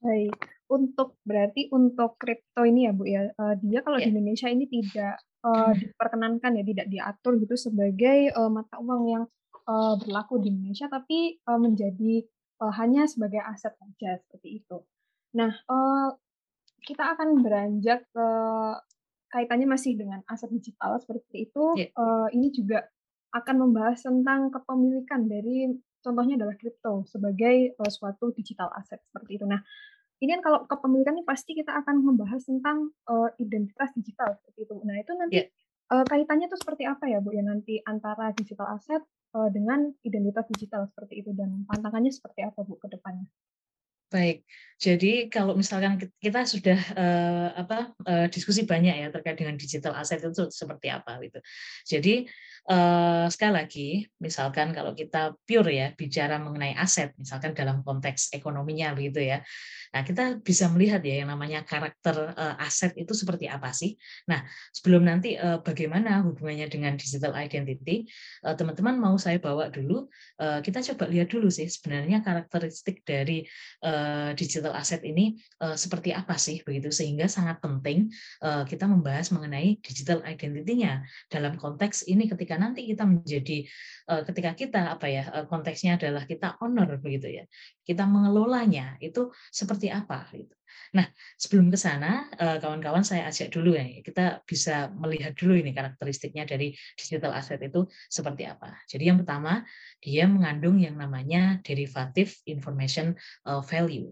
[0.00, 0.32] Baik,
[0.72, 4.08] untuk berarti untuk kripto ini ya Bu ya, uh, dia kalau yeah.
[4.08, 9.24] di Indonesia ini tidak uh, diperkenankan ya tidak diatur gitu sebagai uh, mata uang yang
[9.66, 12.24] uh, berlaku di Indonesia tapi uh, menjadi
[12.60, 14.76] uh, hanya sebagai aset saja seperti itu.
[15.36, 16.08] Nah, uh,
[16.80, 18.28] kita akan beranjak ke
[19.30, 21.64] kaitannya masih dengan aset digital seperti itu.
[21.78, 21.92] Yeah.
[21.94, 22.88] Uh, ini juga
[23.30, 25.70] akan membahas tentang kepemilikan dari
[26.02, 29.46] contohnya adalah kripto sebagai uh, suatu digital aset seperti itu.
[29.46, 29.62] Nah,
[30.20, 34.74] ini kan kalau kepemilikan ini pasti kita akan membahas tentang uh, identitas digital seperti itu.
[34.84, 35.46] Nah itu nanti yeah.
[35.48, 35.96] Iya.
[35.96, 39.00] uh, kaitannya itu seperti apa ya Bu ya nanti antara digital aset
[39.32, 43.24] uh, dengan identitas digital seperti itu dan tantangannya seperti apa Bu ke depannya?
[44.10, 44.42] Baik,
[44.74, 50.18] jadi kalau misalkan kita sudah uh, apa uh, diskusi banyak ya terkait dengan digital aset
[50.18, 51.38] itu seperti apa gitu.
[51.86, 52.26] Jadi
[52.68, 53.88] uh, sekali lagi,
[54.20, 59.38] misalkan kalau kita pure ya bicara mengenai aset, misalkan dalam konteks ekonominya begitu ya,
[59.90, 63.98] Nah, kita bisa melihat ya yang namanya karakter uh, aset itu seperti apa sih.
[64.30, 68.06] Nah, sebelum nanti uh, bagaimana hubungannya dengan digital identity,
[68.40, 70.06] teman teman-teman mau saya bawa dulu,
[70.38, 73.42] kita coba lihat dulu sih sebenarnya karakteristik dari
[74.38, 75.34] digital aset ini
[75.74, 78.08] seperti apa sih begitu sehingga sangat penting
[78.40, 83.64] kita membahas mengenai digital identity-nya dalam konteks ini ketika nanti kita menjadi
[84.12, 87.44] uh, ketika kita apa ya uh, konteksnya adalah kita owner begitu ya.
[87.80, 90.54] Kita mengelolanya itu seperti apa gitu.
[90.90, 91.06] Nah,
[91.38, 96.46] sebelum ke sana, eh, kawan-kawan saya ajak dulu ya, kita bisa melihat dulu ini karakteristiknya
[96.46, 98.74] dari digital asset itu seperti apa.
[98.90, 99.62] Jadi yang pertama,
[100.02, 103.14] dia mengandung yang namanya derivative information
[103.46, 104.10] eh, value.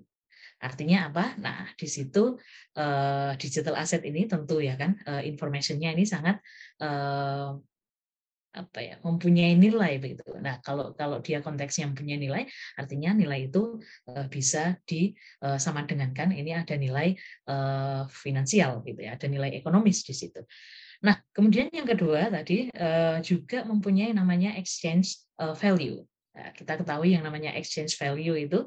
[0.59, 1.39] Artinya apa?
[1.39, 2.39] Nah, di situ
[2.79, 6.39] eh, digital asset ini tentu ya kan, informationnya ini sangat
[8.57, 10.25] apa ya mempunyai nilai begitu.
[10.41, 12.43] Nah kalau kalau dia konteksnya mempunyai nilai,
[12.81, 13.77] artinya nilai itu
[14.09, 17.13] uh, bisa disama uh, dengan kan ini ada nilai
[17.47, 20.41] uh, finansial gitu ya, ada nilai ekonomis di situ.
[21.05, 22.75] Nah kemudian yang kedua tadi
[23.23, 26.03] juga mempunyai namanya exchange value.
[26.35, 28.67] Nah, kita ketahui yang namanya exchange value itu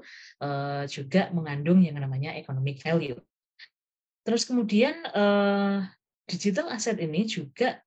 [0.87, 3.19] juga mengandung yang namanya economic value.
[4.23, 4.95] Terus kemudian
[6.23, 7.83] digital asset ini juga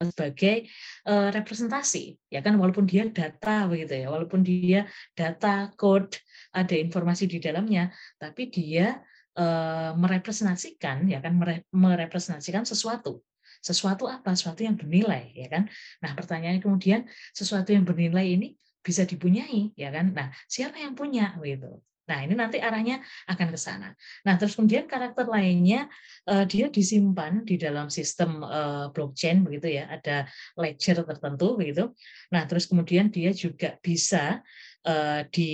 [0.00, 0.64] sebagai
[1.04, 2.56] uh, representasi ya kan?
[2.56, 6.16] Walaupun dia data begitu ya walaupun dia data code
[6.56, 8.96] ada informasi di dalamnya tapi dia
[9.36, 11.36] uh, merepresentasikan ya kan?
[11.68, 13.20] Merepresentasikan sesuatu.
[13.60, 14.32] Sesuatu apa?
[14.32, 15.68] Sesuatu yang bernilai ya kan?
[16.00, 17.04] Nah pertanyaannya kemudian
[17.36, 20.16] sesuatu yang bernilai ini bisa dipunyai ya kan?
[20.16, 21.36] Nah siapa yang punya?
[21.36, 21.76] Begitu
[22.10, 22.98] Nah, ini nanti arahnya
[23.30, 23.94] akan ke sana.
[24.26, 25.86] Nah, terus kemudian karakter lainnya
[26.26, 30.26] uh, dia disimpan di dalam sistem uh, blockchain begitu ya, ada
[30.58, 31.94] ledger tertentu begitu.
[32.34, 34.42] Nah, terus kemudian dia juga bisa
[34.82, 35.52] uh, di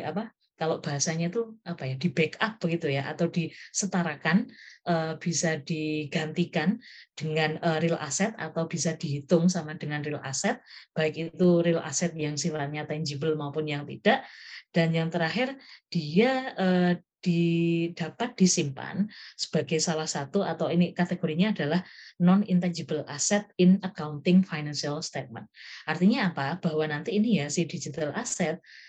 [0.00, 0.37] apa?
[0.58, 4.50] Kalau bahasanya itu apa ya, di backup begitu ya, atau disetarakan
[4.90, 6.82] uh, bisa digantikan
[7.14, 10.58] dengan uh, real asset atau bisa dihitung sama dengan real asset,
[10.98, 14.26] baik itu real asset yang sifatnya tangible maupun yang tidak
[14.72, 15.56] dan yang terakhir
[15.88, 21.82] dia eh, didapat disimpan sebagai salah satu atau ini kategorinya adalah
[22.22, 25.50] non intangible asset in accounting financial statement.
[25.82, 26.62] Artinya apa?
[26.62, 28.87] Bahwa nanti ini ya si digital asset eh,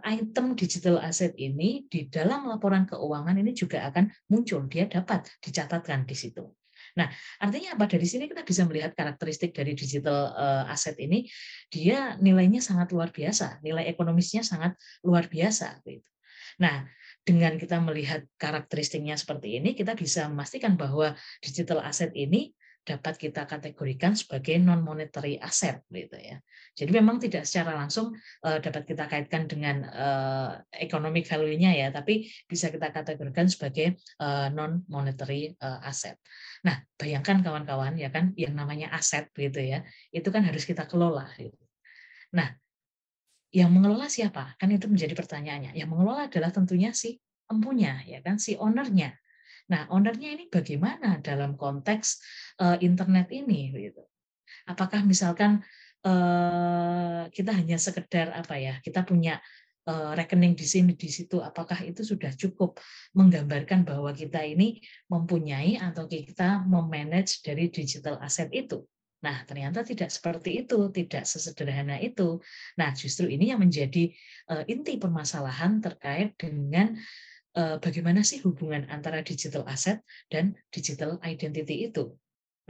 [0.00, 6.08] item digital asset ini di dalam laporan keuangan ini juga akan muncul, dia dapat dicatatkan
[6.08, 6.48] di situ.
[6.96, 7.06] Nah,
[7.38, 7.86] artinya apa?
[7.86, 11.28] Dari sini kita bisa melihat karakteristik dari digital uh, aset ini,
[11.70, 15.84] dia nilainya sangat luar biasa, nilai ekonomisnya sangat luar biasa.
[15.84, 16.08] Gitu.
[16.58, 16.88] Nah,
[17.22, 22.56] dengan kita melihat karakteristiknya seperti ini, kita bisa memastikan bahwa digital aset ini
[22.90, 26.42] dapat kita kategorikan sebagai non monetary asset gitu ya.
[26.74, 28.10] Jadi memang tidak secara langsung
[28.42, 34.50] uh, dapat kita kaitkan dengan uh, economic value-nya ya, tapi bisa kita kategorikan sebagai uh,
[34.50, 36.18] non monetary asset.
[36.66, 41.30] Nah, bayangkan kawan-kawan ya kan yang namanya aset gitu ya, itu kan harus kita kelola
[41.38, 41.56] gitu.
[42.34, 42.50] Nah,
[43.50, 44.54] yang mengelola siapa?
[44.58, 45.74] Kan itu menjadi pertanyaannya.
[45.74, 47.18] Yang mengelola adalah tentunya si
[47.50, 49.10] empunya ya kan si ownernya
[49.70, 52.18] Nah, ownernya ini bagaimana dalam konteks
[52.58, 53.70] uh, internet ini?
[53.70, 54.02] Gitu.
[54.66, 55.62] Apakah misalkan
[56.02, 58.82] uh, kita hanya sekedar apa ya?
[58.82, 59.38] Kita punya
[59.86, 61.38] uh, rekening di sini di situ.
[61.38, 62.82] Apakah itu sudah cukup
[63.14, 68.82] menggambarkan bahwa kita ini mempunyai atau kita memanage dari digital asset itu?
[69.20, 72.40] Nah, ternyata tidak seperti itu, tidak sesederhana itu.
[72.80, 74.08] Nah, justru ini yang menjadi
[74.48, 76.96] uh, inti permasalahan terkait dengan
[77.54, 82.14] bagaimana sih hubungan antara digital asset dan digital identity itu.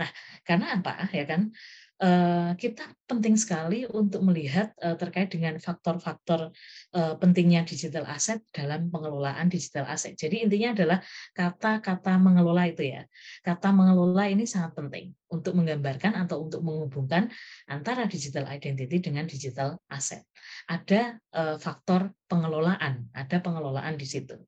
[0.00, 0.08] Nah,
[0.48, 1.52] karena apa ya kan?
[2.00, 6.48] Eh, kita penting sekali untuk melihat eh, terkait dengan faktor-faktor
[6.96, 10.16] eh, pentingnya digital asset dalam pengelolaan digital asset.
[10.16, 10.98] Jadi intinya adalah
[11.36, 13.04] kata-kata mengelola itu ya.
[13.44, 17.28] Kata mengelola ini sangat penting untuk menggambarkan atau untuk menghubungkan
[17.68, 20.24] antara digital identity dengan digital asset.
[20.72, 21.20] Ada
[21.60, 24.40] faktor pengelolaan, ada pengelolaan di situ.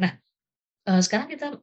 [0.00, 0.16] Nah,
[0.82, 1.62] sekarang kita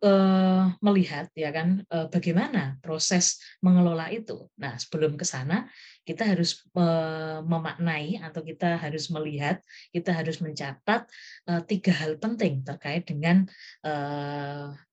[0.80, 4.48] melihat ya kan bagaimana proses mengelola itu.
[4.56, 5.68] Nah, sebelum ke sana
[6.08, 6.64] kita harus
[7.44, 9.60] memaknai atau kita harus melihat,
[9.92, 11.04] kita harus mencatat
[11.68, 13.44] tiga hal penting terkait dengan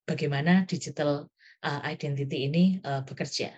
[0.03, 1.31] bagaimana digital
[1.87, 3.55] identity ini bekerja.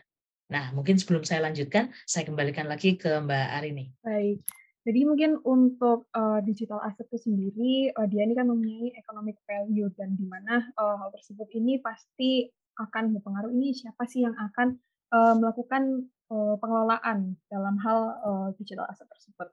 [0.52, 3.92] Nah, mungkin sebelum saya lanjutkan, saya kembalikan lagi ke Mbak Arini.
[4.04, 4.40] Baik.
[4.88, 9.92] Jadi mungkin untuk uh, digital asset itu sendiri, uh, dia ini kan mempunyai economic value
[9.92, 12.48] dan di mana uh, hal tersebut ini pasti
[12.80, 14.80] akan berpengaruh ini siapa sih yang akan
[15.12, 19.52] uh, melakukan uh, pengelolaan dalam hal uh, digital asset tersebut.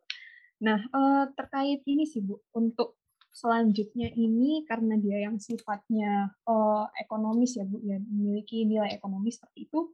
[0.64, 2.96] Nah, uh, terkait ini sih Bu, untuk
[3.36, 9.68] selanjutnya ini karena dia yang sifatnya uh, ekonomis ya Bu, ya memiliki nilai ekonomis seperti
[9.68, 9.92] itu.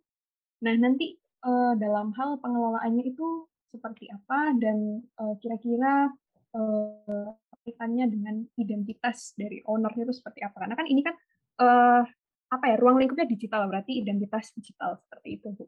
[0.61, 6.11] Nah, nanti uh, dalam hal pengelolaannya itu seperti apa dan uh, kira-kira
[6.53, 7.30] uh,
[7.61, 10.67] kaitannya dengan identitas dari ownernya itu seperti apa?
[10.67, 11.15] Karena kan ini kan
[11.63, 12.03] uh,
[12.51, 15.65] apa ya ruang lingkupnya digital berarti identitas digital seperti itu bu.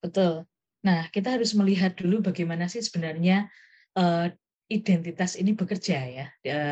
[0.00, 0.48] Betul.
[0.80, 3.52] Nah kita harus melihat dulu bagaimana sih sebenarnya
[4.00, 4.32] uh,
[4.70, 6.26] identitas ini bekerja ya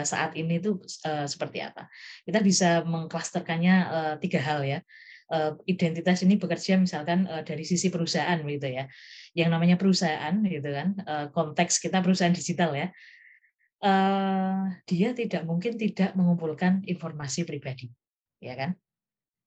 [0.06, 1.90] saat ini itu uh, seperti apa.
[2.24, 4.80] Kita bisa mengklasterkannya uh, tiga hal ya.
[5.28, 8.88] Eh, identitas ini bekerja misalkan eh, dari sisi perusahaan gitu ya.
[9.36, 12.88] Yang namanya perusahaan gitu kan, eh, konteks kita perusahaan digital ya.
[14.88, 17.86] Dia tidak mungkin tidak mengumpulkan informasi pribadi,
[18.42, 18.74] ya kan?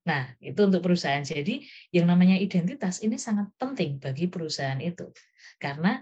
[0.01, 1.21] Nah, itu untuk perusahaan.
[1.21, 1.61] Jadi,
[1.93, 5.13] yang namanya identitas ini sangat penting bagi perusahaan itu.
[5.61, 6.01] Karena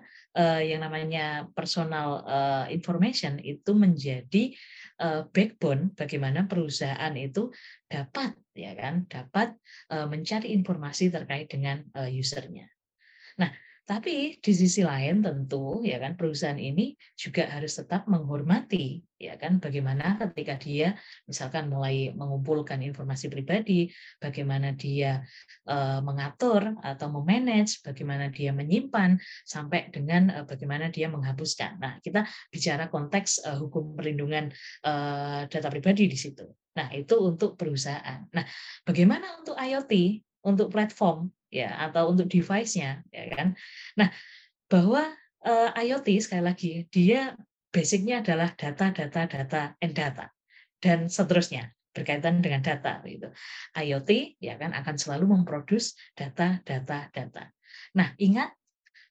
[0.64, 2.24] yang namanya personal
[2.72, 4.56] information itu menjadi
[5.36, 7.52] backbone bagaimana perusahaan itu
[7.92, 9.60] dapat ya kan dapat
[9.92, 12.72] mencari informasi terkait dengan usernya.
[13.36, 13.52] Nah,
[13.90, 19.58] tapi di sisi lain tentu ya kan perusahaan ini juga harus tetap menghormati ya kan
[19.58, 20.94] bagaimana ketika dia
[21.26, 23.90] misalkan mulai mengumpulkan informasi pribadi,
[24.22, 25.26] bagaimana dia
[25.66, 31.82] uh, mengatur atau memanage, bagaimana dia menyimpan sampai dengan uh, bagaimana dia menghapuskan.
[31.82, 34.54] Nah, kita bicara konteks uh, hukum perlindungan
[34.86, 36.48] uh, data pribadi di situ.
[36.80, 38.24] Nah, itu untuk perusahaan.
[38.32, 38.46] Nah,
[38.88, 43.58] bagaimana untuk IoT, untuk platform ya atau untuk device-nya ya kan.
[43.98, 44.10] Nah,
[44.70, 45.10] bahwa
[45.46, 47.34] uh, IoT sekali lagi dia
[47.70, 50.30] basicnya adalah data data data and data
[50.82, 53.30] dan seterusnya berkaitan dengan data gitu.
[53.76, 57.50] IoT ya kan akan selalu memproduksi data data data.
[57.98, 58.54] Nah, ingat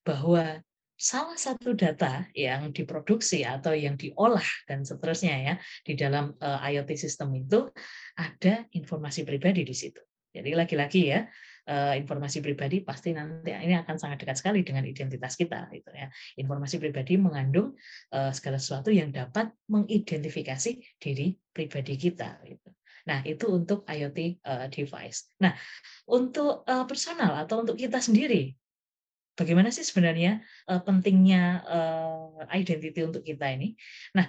[0.06, 0.62] bahwa
[0.98, 5.54] salah satu data yang diproduksi atau yang diolah dan seterusnya ya
[5.86, 7.70] di dalam uh, IoT sistem itu
[8.18, 10.02] ada informasi pribadi di situ.
[10.34, 11.22] Jadi lagi-lagi ya
[11.68, 16.08] informasi pribadi pasti nanti ini akan sangat dekat sekali dengan identitas kita gitu ya.
[16.40, 17.76] Informasi pribadi mengandung
[18.16, 22.72] uh, segala sesuatu yang dapat mengidentifikasi diri pribadi kita gitu.
[23.08, 25.32] Nah, itu untuk IoT eh, device.
[25.40, 25.56] Nah,
[26.12, 28.52] untuk personal atau untuk kita sendiri
[29.32, 31.64] bagaimana sih sebenarnya pentingnya
[32.52, 33.72] identity untuk kita ini?
[34.12, 34.28] Nah,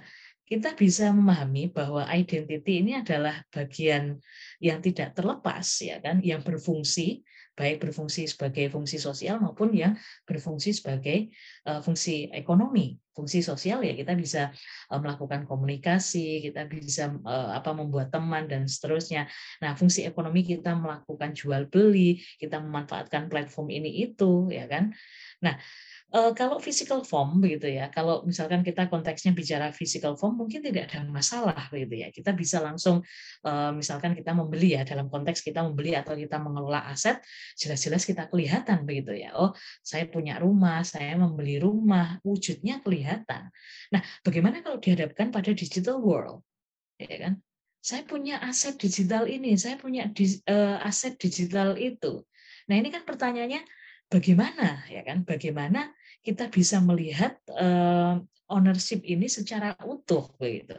[0.50, 4.18] kita bisa memahami bahwa identity ini adalah bagian
[4.58, 6.18] yang tidak terlepas ya kan?
[6.18, 7.22] Yang berfungsi
[7.60, 9.92] baik berfungsi sebagai fungsi sosial maupun yang
[10.24, 11.28] berfungsi sebagai
[11.68, 14.48] uh, fungsi ekonomi fungsi sosial ya kita bisa
[14.88, 19.28] uh, melakukan komunikasi kita bisa uh, apa membuat teman dan seterusnya.
[19.60, 24.96] Nah fungsi ekonomi kita melakukan jual beli kita memanfaatkan platform ini itu ya kan?
[25.44, 25.60] Nah
[26.10, 30.90] Uh, kalau physical form begitu ya, kalau misalkan kita konteksnya bicara physical form mungkin tidak
[30.90, 32.10] ada masalah begitu ya.
[32.10, 32.98] Kita bisa langsung
[33.46, 37.22] uh, misalkan kita membeli ya dalam konteks kita membeli atau kita mengelola aset,
[37.54, 39.38] jelas-jelas kita kelihatan begitu ya.
[39.38, 39.54] Oh,
[39.86, 43.46] saya punya rumah, saya membeli rumah, wujudnya kelihatan.
[43.94, 46.42] Nah, bagaimana kalau dihadapkan pada digital world?
[46.98, 47.38] Ya kan?
[47.78, 52.26] Saya punya aset digital ini, saya punya di, uh, aset digital itu.
[52.66, 53.62] Nah, ini kan pertanyaannya
[54.10, 55.22] bagaimana ya kan?
[55.22, 60.76] Bagaimana kita bisa melihat uh, ownership ini secara utuh begitu.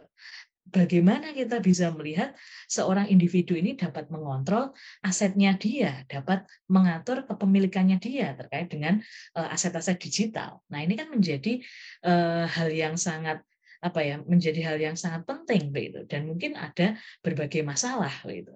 [0.72, 2.32] bagaimana kita bisa melihat
[2.72, 4.72] seorang individu ini dapat mengontrol
[5.04, 9.04] asetnya dia, dapat mengatur kepemilikannya dia terkait dengan
[9.36, 10.64] eh, aset-aset digital.
[10.72, 11.60] Nah, ini kan menjadi
[12.08, 13.44] uh, hal yang sangat
[13.84, 18.56] apa ya, menjadi hal yang sangat penting begitu dan mungkin ada berbagai masalah begitu.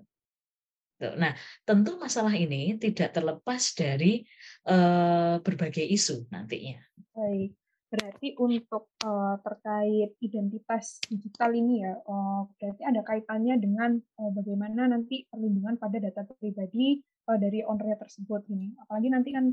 [0.95, 1.35] Nah,
[1.67, 4.23] tentu masalah ini tidak terlepas dari
[4.71, 6.79] uh, berbagai isu nantinya.
[7.11, 7.51] Baik.
[7.85, 14.91] Berarti untuk uh, terkait identitas digital ini ya, uh, berarti ada kaitannya dengan uh, bagaimana
[14.91, 18.75] nanti perlindungan pada data pribadi uh, dari owner tersebut ini.
[18.83, 19.47] Apalagi nanti kan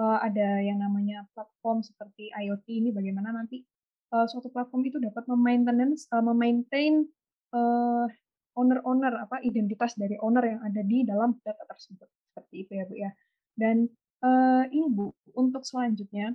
[0.00, 3.62] uh, ada yang namanya platform seperti IoT ini, bagaimana nanti
[4.10, 7.06] uh, suatu platform itu dapat memaintenance, uh, memaintain
[7.54, 8.10] uh,
[8.54, 12.94] owner-owner apa identitas dari owner yang ada di dalam data tersebut seperti itu ya bu
[12.94, 13.10] ya.
[13.54, 13.76] Dan
[14.22, 16.34] uh, ini bu untuk selanjutnya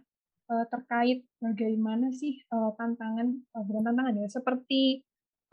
[0.52, 5.04] uh, terkait bagaimana sih uh, tantangan uh, bukan tantangan ya seperti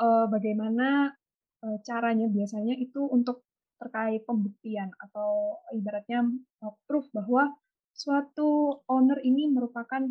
[0.03, 1.15] uh, bagaimana
[1.63, 3.47] uh, caranya biasanya itu untuk
[3.77, 6.25] terkait pembuktian atau ibaratnya
[6.65, 7.53] uh, proof bahwa
[7.97, 10.05] suatu owner ini merupakan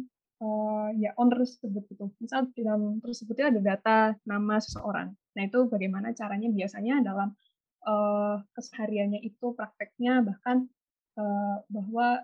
[0.46, 2.06] uh, ya owner tersebut gitu.
[2.22, 3.98] Misal di dalam tersebut ada data
[4.30, 5.10] nama seseorang.
[5.12, 7.34] Nah itu bagaimana caranya biasanya dalam
[7.90, 10.70] uh, kesehariannya itu prakteknya bahkan
[11.18, 12.22] uh, bahwa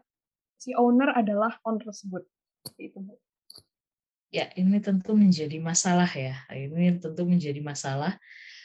[0.62, 2.24] si owner adalah owner tersebut.
[2.78, 3.02] Itu.
[4.32, 6.40] Ya, ini tentu menjadi masalah ya.
[6.48, 8.16] Ini tentu menjadi masalah.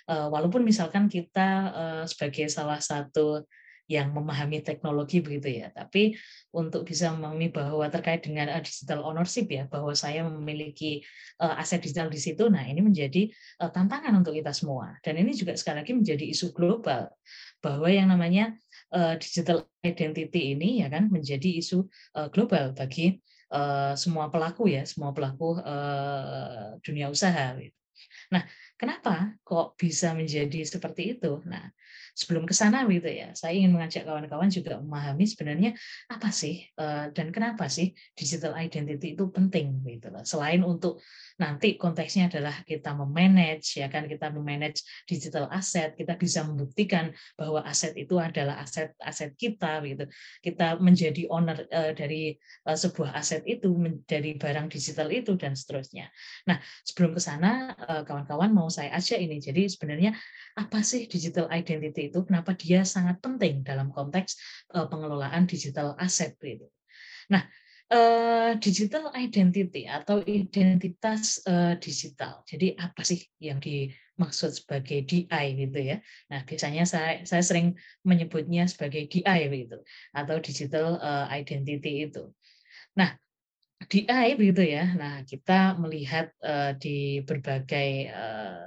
[0.07, 3.43] Uh, walaupun misalkan kita uh, sebagai salah satu
[3.87, 6.19] yang memahami teknologi begitu ya, tapi
[6.55, 11.07] untuk bisa memahami bahwa terkait dengan uh, digital ownership ya, bahwa saya memiliki
[11.39, 13.31] uh, aset digital di situ, nah ini menjadi
[13.63, 14.99] uh, tantangan untuk kita semua.
[15.03, 17.11] Dan ini juga sekali lagi menjadi isu global
[17.65, 18.55] bahwa yang namanya
[19.19, 21.91] digital identity ini ya kan menjadi isu
[22.31, 25.63] global bagi Eh, semua pelaku ya, semua pelaku
[26.83, 27.55] dunia usaha.
[27.55, 27.79] Gitu.
[28.35, 28.43] Nah,
[28.77, 31.41] kenapa kok bisa menjadi seperti itu?
[31.49, 31.73] Nah,
[32.17, 35.71] sebelum ke sana gitu ya, saya ingin mengajak kawan-kawan juga memahami sebenarnya
[36.09, 40.25] apa sih uh, dan kenapa sih digital identity itu penting gitu loh.
[40.25, 41.05] Selain untuk
[41.37, 47.61] nanti konteksnya adalah kita memanage ya kan kita memanage digital aset, kita bisa membuktikan bahwa
[47.69, 50.09] aset itu adalah aset aset kita gitu.
[50.41, 52.33] Kita menjadi owner uh, dari
[52.65, 53.73] uh, sebuah aset itu
[54.09, 56.09] dari barang digital itu dan seterusnya.
[56.49, 59.37] Nah, sebelum ke sana kawan-kawan mau saya ajak ini.
[59.39, 60.15] Jadi sebenarnya
[60.57, 62.23] apa sih digital identity itu?
[62.25, 64.37] Kenapa dia sangat penting dalam konteks
[64.73, 66.67] uh, pengelolaan digital aset itu?
[67.29, 67.45] Nah,
[67.93, 72.41] uh, digital identity atau identitas uh, digital.
[72.49, 75.99] Jadi apa sih yang dimaksud sebagai DI gitu ya?
[76.33, 79.79] Nah, biasanya saya saya sering menyebutnya sebagai DI gitu
[80.15, 82.33] atau digital identity itu.
[82.97, 83.13] Nah,
[83.85, 84.89] DI begitu ya.
[84.97, 88.65] Nah, kita melihat uh, di berbagai uh,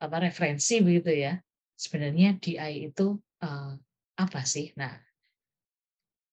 [0.00, 1.36] apa referensi begitu ya.
[1.76, 3.76] Sebenarnya DI itu uh,
[4.16, 4.72] apa sih?
[4.80, 4.96] Nah,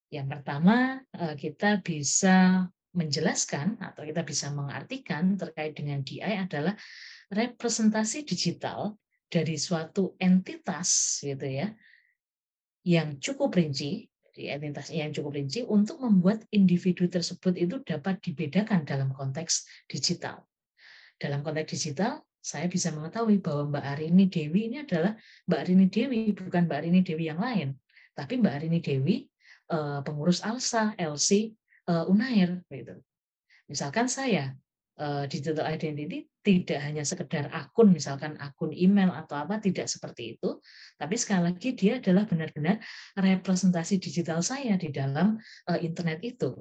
[0.08, 6.76] yang pertama uh, kita bisa menjelaskan atau kita bisa mengartikan terkait dengan DI adalah
[7.32, 8.96] representasi digital
[9.32, 11.72] dari suatu entitas gitu ya
[12.84, 18.88] yang cukup rinci di entitas yang cukup rinci untuk membuat individu tersebut itu dapat dibedakan
[18.88, 20.48] dalam konteks digital.
[21.20, 25.14] Dalam konteks digital, saya bisa mengetahui bahwa Mbak Arini Dewi ini adalah
[25.46, 27.76] Mbak Arini Dewi, bukan Mbak Arini Dewi yang lain.
[28.16, 29.16] Tapi Mbak Arini Dewi,
[29.70, 31.54] eh, pengurus ALSA, LC,
[31.86, 32.64] eh, Unair.
[32.66, 32.98] Gitu.
[33.70, 34.58] Misalkan saya,
[35.26, 40.60] digital identity tidak hanya sekedar akun, misalkan akun email atau apa, tidak seperti itu.
[41.00, 42.82] Tapi sekali lagi dia adalah benar-benar
[43.16, 45.40] representasi digital saya di dalam
[45.80, 46.54] internet itu.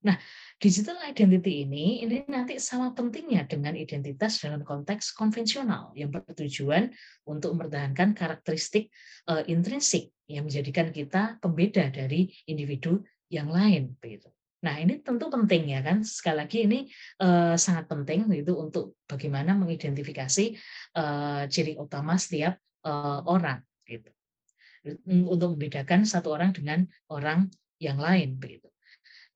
[0.00, 0.16] Nah,
[0.56, 6.88] digital identity ini ini nanti sama pentingnya dengan identitas dalam konteks konvensional yang bertujuan
[7.28, 8.88] untuk mempertahankan karakteristik
[9.28, 14.32] uh, intrinsik yang menjadikan kita pembeda dari individu yang lain begitu.
[14.60, 16.04] Nah, ini tentu penting ya kan.
[16.04, 16.78] Sekali lagi ini
[17.24, 20.56] uh, sangat penting itu untuk bagaimana mengidentifikasi
[21.00, 24.12] uh, ciri utama setiap uh, orang gitu.
[25.08, 27.48] Untuk membedakan satu orang dengan orang
[27.80, 28.68] yang lain begitu.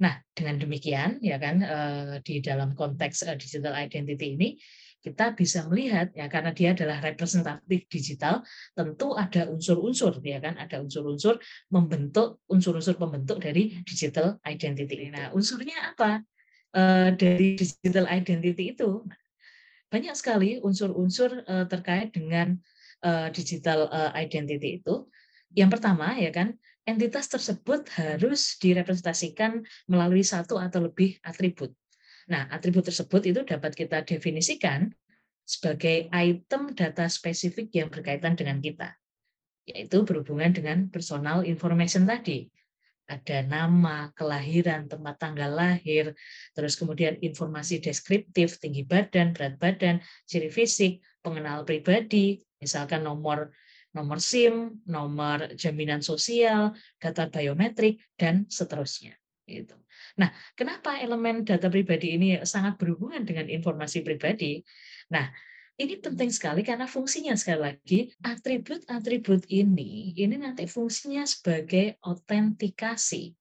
[0.01, 1.63] Nah, dengan demikian ya kan
[2.27, 4.59] di dalam konteks digital identity ini
[5.05, 8.41] kita bisa melihat ya karena dia adalah representatif digital
[8.73, 11.37] tentu ada unsur-unsur ya kan ada unsur-unsur
[11.69, 15.13] membentuk unsur-unsur pembentuk dari digital identity.
[15.13, 16.25] Nah, unsurnya apa?
[16.73, 19.05] Eh, dari digital identity itu
[19.93, 22.57] banyak sekali unsur-unsur terkait dengan
[23.31, 25.07] digital identity itu.
[25.53, 26.57] Yang pertama ya kan
[26.89, 31.71] entitas tersebut harus direpresentasikan melalui satu atau lebih atribut.
[32.31, 34.89] Nah, atribut tersebut itu dapat kita definisikan
[35.45, 38.97] sebagai item data spesifik yang berkaitan dengan kita,
[39.69, 42.49] yaitu berhubungan dengan personal information tadi.
[43.05, 46.17] Ada nama, kelahiran, tempat tanggal lahir,
[46.57, 53.53] terus kemudian informasi deskriptif, tinggi badan, berat badan, ciri fisik, pengenal pribadi, misalkan nomor
[53.95, 59.15] nomor SIM, nomor jaminan sosial, data biometrik, dan seterusnya.
[59.47, 59.84] Gitu.
[60.15, 64.63] Nah, kenapa elemen data pribadi ini sangat berhubungan dengan informasi pribadi?
[65.11, 65.27] Nah,
[65.75, 73.35] ini penting sekali karena fungsinya sekali lagi atribut-atribut ini ini nanti fungsinya sebagai autentikasi.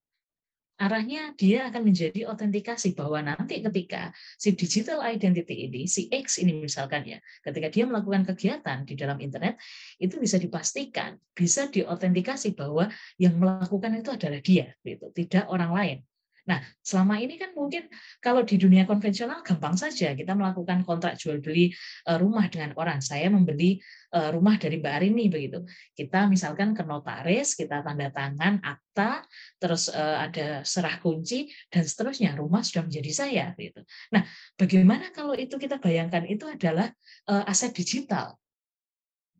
[0.74, 6.58] Arahnya dia akan menjadi autentikasi bahwa nanti ketika si digital identity ini, si X ini
[6.58, 9.54] misalkan ya, ketika dia melakukan kegiatan di dalam internet,
[10.02, 12.90] itu bisa dipastikan, bisa diautentikasi bahwa
[13.22, 15.98] yang melakukan itu adalah dia, gitu, tidak orang lain.
[16.44, 17.88] Nah, selama ini kan mungkin
[18.20, 21.72] kalau di dunia konvensional gampang saja kita melakukan kontrak jual beli
[22.04, 23.00] eh, rumah dengan orang.
[23.00, 23.80] Saya membeli
[24.12, 25.64] eh, rumah dari Mbak Arini begitu.
[25.96, 29.24] Kita misalkan ke notaris, kita tanda tangan akta,
[29.56, 32.36] terus eh, ada serah kunci dan seterusnya.
[32.36, 33.80] Rumah sudah menjadi saya gitu.
[34.12, 34.22] Nah,
[34.60, 36.92] bagaimana kalau itu kita bayangkan itu adalah
[37.24, 38.36] aset digital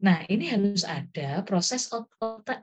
[0.05, 1.89] Nah, ini harus ada proses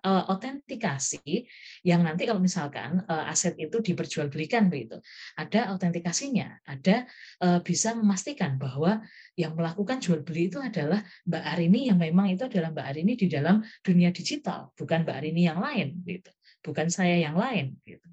[0.05, 1.41] autentikasi eh,
[1.81, 5.01] yang nanti kalau misalkan eh, aset itu diperjualbelikan begitu,
[5.33, 7.09] ada autentikasinya, ada
[7.41, 9.01] eh, bisa memastikan bahwa
[9.33, 13.25] yang melakukan jual beli itu adalah Mbak Arini yang memang itu adalah Mbak Arini di
[13.25, 16.29] dalam dunia digital, bukan Mbak Arini yang lain gitu,
[16.61, 18.05] bukan saya yang lain gitu.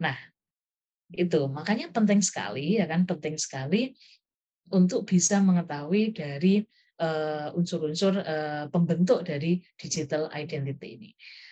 [0.00, 0.16] Nah,
[1.12, 3.92] itu makanya penting sekali ya kan penting sekali
[4.72, 6.64] untuk bisa mengetahui dari
[7.56, 11.10] unsur-unsur uh, pembentuk dari digital identity ini.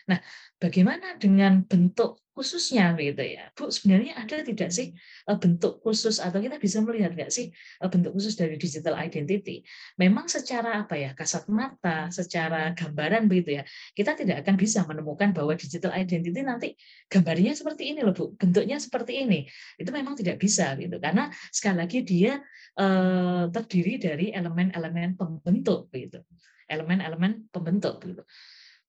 [0.09, 0.19] Nah,
[0.57, 3.67] bagaimana dengan bentuk khususnya gitu ya, Bu?
[3.69, 4.95] Sebenarnya ada tidak sih
[5.29, 7.51] eh, bentuk khusus atau kita bisa melihat nggak sih
[7.83, 9.67] bentuk khusus dari digital identity?
[9.99, 15.35] Memang secara apa ya kasat mata, secara gambaran begitu ya, kita tidak akan bisa menemukan
[15.35, 16.79] bahwa digital identity nanti
[17.11, 19.45] gambarnya seperti ini loh Bu, bentuknya seperti ini.
[19.77, 22.39] Itu memang tidak bisa gitu, karena sekali lagi dia
[22.79, 26.23] Eh, terdiri dari elemen-elemen pembentuk gitu
[26.71, 28.23] elemen-elemen pembentuk gitu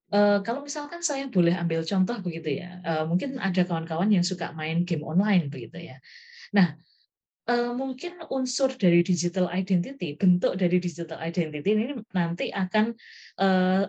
[0.10, 4.50] Uh, kalau misalkan saya boleh ambil contoh begitu ya, uh, mungkin ada kawan-kawan yang suka
[4.58, 6.02] main game online begitu ya.
[6.50, 6.74] Nah,
[7.46, 12.98] uh, mungkin unsur dari digital identity, bentuk dari digital identity ini nanti akan
[13.38, 13.86] uh,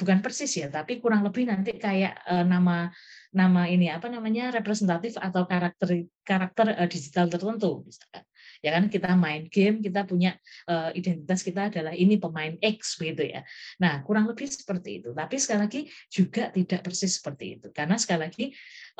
[0.00, 2.88] bukan persis ya, tapi kurang lebih nanti kayak uh, nama
[3.32, 8.24] nama ini apa namanya representatif atau karakter karakter uh, digital tertentu misalkan
[8.62, 10.38] ya kan kita main game kita punya
[10.70, 13.42] uh, identitas kita adalah ini pemain X gitu ya.
[13.82, 15.10] Nah kurang lebih seperti itu.
[15.10, 17.68] Tapi sekali lagi juga tidak persis seperti itu.
[17.74, 18.44] Karena sekali lagi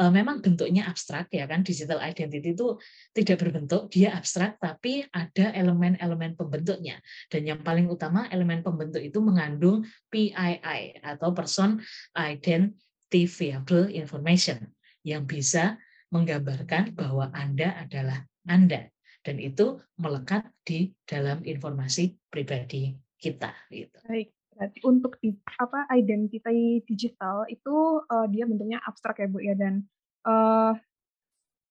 [0.03, 1.63] uh, memang bentuknya abstrak ya kan.
[1.63, 2.77] Digital identity itu
[3.15, 6.99] tidak berbentuk dia abstrak tapi ada elemen-elemen pembentuknya.
[7.31, 11.79] Dan yang paling utama elemen pembentuk itu mengandung PII atau person
[12.19, 14.75] identifiable information
[15.07, 15.79] yang bisa
[16.13, 18.92] menggambarkan bahwa Anda adalah Anda
[19.23, 23.99] dan itu melekat di dalam informasi pribadi kita gitu.
[24.07, 24.35] Baik.
[24.53, 26.53] Berarti untuk di, apa identitas
[26.85, 29.89] digital itu uh, dia bentuknya abstrak ya Bu ya dan
[30.29, 30.77] uh,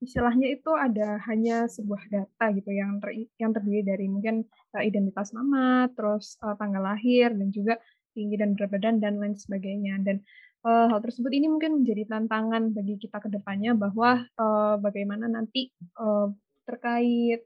[0.02, 5.30] istilahnya itu ada hanya sebuah data gitu yang ter, yang terdiri dari mungkin uh, identitas
[5.30, 7.78] nama, terus uh, tanggal lahir dan juga
[8.18, 10.20] tinggi dan berat badan dan lain sebagainya dan
[10.66, 15.72] uh, hal tersebut ini mungkin menjadi tantangan bagi kita ke depannya bahwa uh, bagaimana nanti
[16.02, 16.28] uh,
[16.68, 17.42] terkait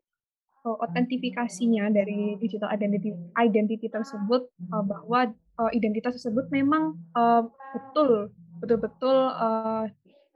[0.66, 7.46] uh, dari digital identity identity tersebut uh, bahwa uh, identitas tersebut memang uh,
[7.76, 9.86] betul betul-betul uh,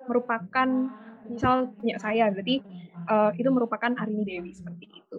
[0.06, 0.70] merupakan
[1.30, 2.62] misal punya saya berarti
[3.10, 5.18] uh, itu merupakan Arini Dewi seperti itu.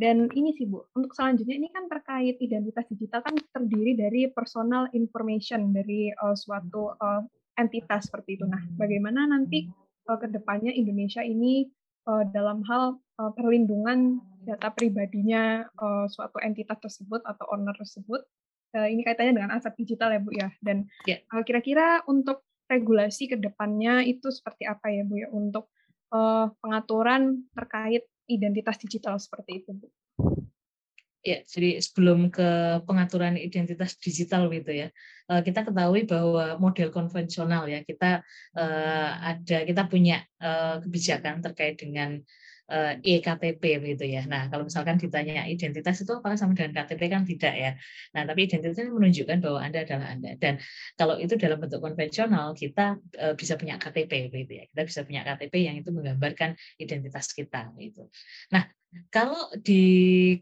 [0.00, 4.88] Dan ini sih Bu, untuk selanjutnya ini kan terkait identitas digital kan terdiri dari personal
[4.96, 7.20] information dari uh, suatu uh,
[7.60, 8.48] entitas seperti itu.
[8.48, 9.68] Nah, bagaimana nanti
[10.08, 11.68] uh, ke depannya Indonesia ini
[12.08, 18.24] uh, dalam hal uh, perlindungan data pribadinya uh, suatu entitas tersebut atau owner tersebut.
[18.70, 20.48] Uh, ini kaitannya dengan aset digital ya Bu ya.
[20.62, 21.20] Dan yeah.
[21.34, 25.74] uh, kira-kira untuk regulasi ke depannya itu seperti apa ya Bu ya untuk
[26.14, 29.88] uh, pengaturan terkait identitas digital seperti itu Bu.
[31.20, 34.88] Ya, jadi sebelum ke pengaturan identitas digital gitu ya,
[35.28, 38.24] kita ketahui bahwa model konvensional ya kita
[39.20, 40.24] ada kita punya
[40.80, 42.24] kebijakan terkait dengan
[43.04, 44.24] eKTP begitu ya.
[44.30, 47.76] Nah, kalau misalkan ditanya identitas itu apakah sama dengan KTP kan tidak ya.
[48.14, 50.38] Nah, tapi identitas ini menunjukkan bahwa Anda adalah Anda.
[50.38, 50.56] Dan
[50.94, 52.96] kalau itu dalam bentuk konvensional, kita
[53.36, 54.64] bisa punya KTP begitu ya.
[54.70, 58.06] Kita bisa punya KTP yang itu menggambarkan identitas kita gitu.
[58.54, 58.64] Nah,
[59.06, 59.82] Kalau di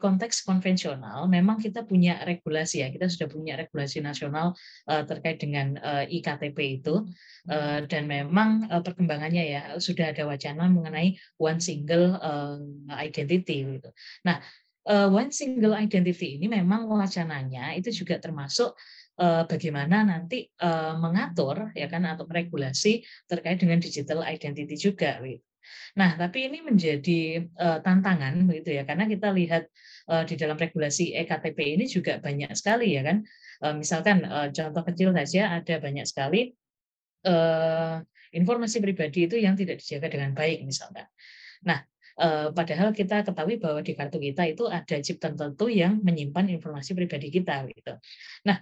[0.01, 4.57] konteks konvensional, memang kita punya regulasi ya, kita sudah punya regulasi nasional
[4.89, 7.05] uh, terkait dengan uh, iktp itu,
[7.53, 12.57] uh, dan memang uh, perkembangannya ya sudah ada wacana mengenai one single uh,
[12.97, 13.69] identity.
[13.69, 13.91] Gitu.
[14.25, 14.41] Nah,
[14.89, 18.73] uh, one single identity ini memang wacananya itu juga termasuk
[19.21, 25.21] uh, bagaimana nanti uh, mengatur ya kan atau regulasi terkait dengan digital identity juga.
[25.99, 29.66] Nah, tapi ini menjadi uh, tantangan begitu ya, karena kita lihat
[30.09, 33.25] uh, di dalam regulasi ektp ini juga banyak sekali ya kan.
[33.59, 36.55] Uh, misalkan uh, contoh kecil saja ada banyak sekali
[37.27, 37.99] uh,
[38.31, 41.09] informasi pribadi itu yang tidak dijaga dengan baik misalkan.
[41.64, 41.83] Nah,
[42.53, 47.31] padahal kita ketahui bahwa di kartu kita itu ada chip tertentu yang menyimpan informasi pribadi
[47.31, 47.95] kita gitu.
[48.43, 48.59] Nah,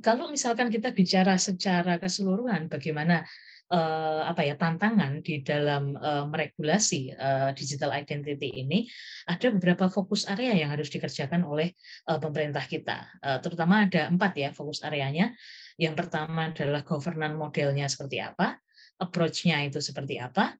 [0.00, 3.28] kalau misalkan kita bicara secara keseluruhan bagaimana
[3.72, 8.84] uh, apa ya tantangan di dalam uh, meregulasi uh, digital identity ini
[9.26, 11.72] ada beberapa fokus area yang harus dikerjakan oleh
[12.06, 13.08] uh, pemerintah kita.
[13.24, 15.32] Uh, terutama ada empat ya fokus areanya.
[15.80, 18.60] Yang pertama adalah governance modelnya seperti apa,
[19.00, 20.52] approach-nya itu seperti apa,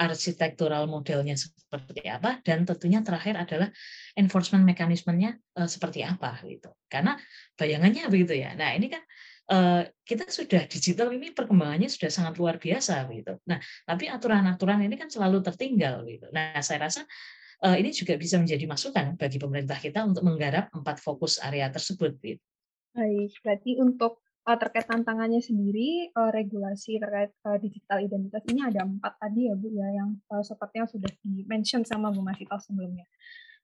[0.00, 3.68] arsitektural modelnya seperti apa dan tentunya terakhir adalah
[4.16, 5.36] enforcement mekanismenya
[5.68, 7.20] seperti apa gitu karena
[7.52, 9.04] bayangannya begitu ya nah ini kan
[9.50, 14.94] uh, kita sudah digital ini perkembangannya sudah sangat luar biasa gitu nah tapi aturan-aturan ini
[14.94, 17.02] kan selalu tertinggal gitu nah saya rasa
[17.64, 22.16] uh, ini juga bisa menjadi masukan bagi pemerintah kita untuk menggarap empat fokus area tersebut
[22.20, 22.42] gitu.
[22.90, 28.82] Baik, berarti untuk uh, terkait tantangannya sendiri, uh, regulasi terkait uh, digital identitas ini ada
[28.82, 33.06] empat tadi ya Bu ya, yang uh, sepertinya sudah di-mention sama Bu Masito sebelumnya.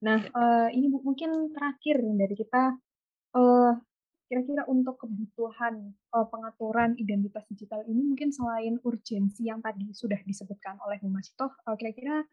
[0.04, 2.76] Nah, uh, ini Bu mungkin terakhir dari kita,
[3.34, 3.72] uh,
[4.26, 10.82] kira-kira untuk kebutuhan uh, pengaturan identitas digital ini mungkin selain urgensi yang tadi sudah disebutkan
[10.82, 12.26] oleh Bu Masito, uh, kira-kira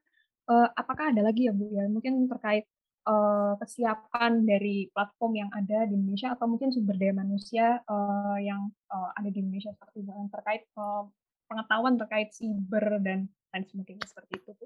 [0.50, 2.66] uh, apakah ada lagi ya Bu ya, mungkin terkait
[3.06, 8.74] uh, kesiapan dari platform yang ada di Indonesia atau mungkin sumber daya manusia uh, yang
[8.90, 11.06] uh, ada di Indonesia seperti yang terkait uh,
[11.46, 14.66] pengetahuan terkait siber dan lain sebagainya seperti itu, Bu?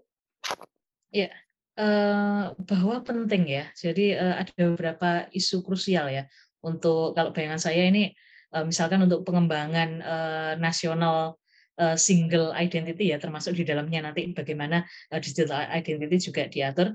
[1.11, 1.31] Ya,
[1.75, 3.67] uh, bahwa penting ya.
[3.75, 6.23] Jadi ada beberapa isu krusial ya
[6.63, 8.13] untuk kalau bayangan saya ini
[8.55, 11.37] uh, misalkan untuk pengembangan uh, nasional
[11.77, 14.85] uh, single identity ya termasuk di dalamnya nanti bagaimana
[15.21, 16.93] digital identity juga diatur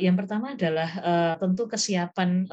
[0.00, 0.88] yang pertama adalah
[1.36, 2.48] tentu kesiapan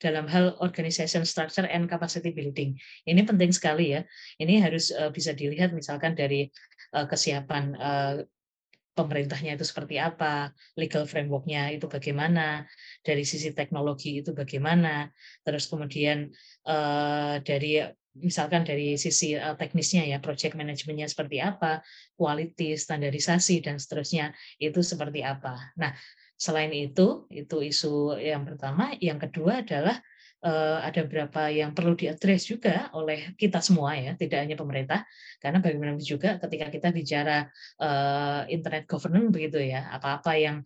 [0.00, 2.72] dalam hal organization structure and capacity building.
[3.04, 4.00] Ini penting sekali ya.
[4.40, 6.48] Ini harus bisa dilihat misalkan dari
[6.90, 7.76] kesiapan
[8.96, 12.64] pemerintahnya itu seperti apa, legal framework-nya itu bagaimana,
[13.04, 15.12] dari sisi teknologi itu bagaimana,
[15.44, 16.32] terus kemudian
[16.64, 17.84] uh, dari
[18.16, 21.84] misalkan dari sisi uh, teknisnya ya project manajemennya seperti apa,
[22.16, 25.76] quality, standarisasi dan seterusnya itu seperti apa.
[25.76, 25.92] Nah,
[26.40, 30.00] selain itu itu isu yang pertama, yang kedua adalah
[30.80, 35.02] ada beberapa yang perlu diadres juga oleh kita semua ya, tidak hanya pemerintah,
[35.42, 37.50] karena bagaimana juga ketika kita bicara
[37.82, 40.56] uh, internet governance begitu ya, apa-apa yang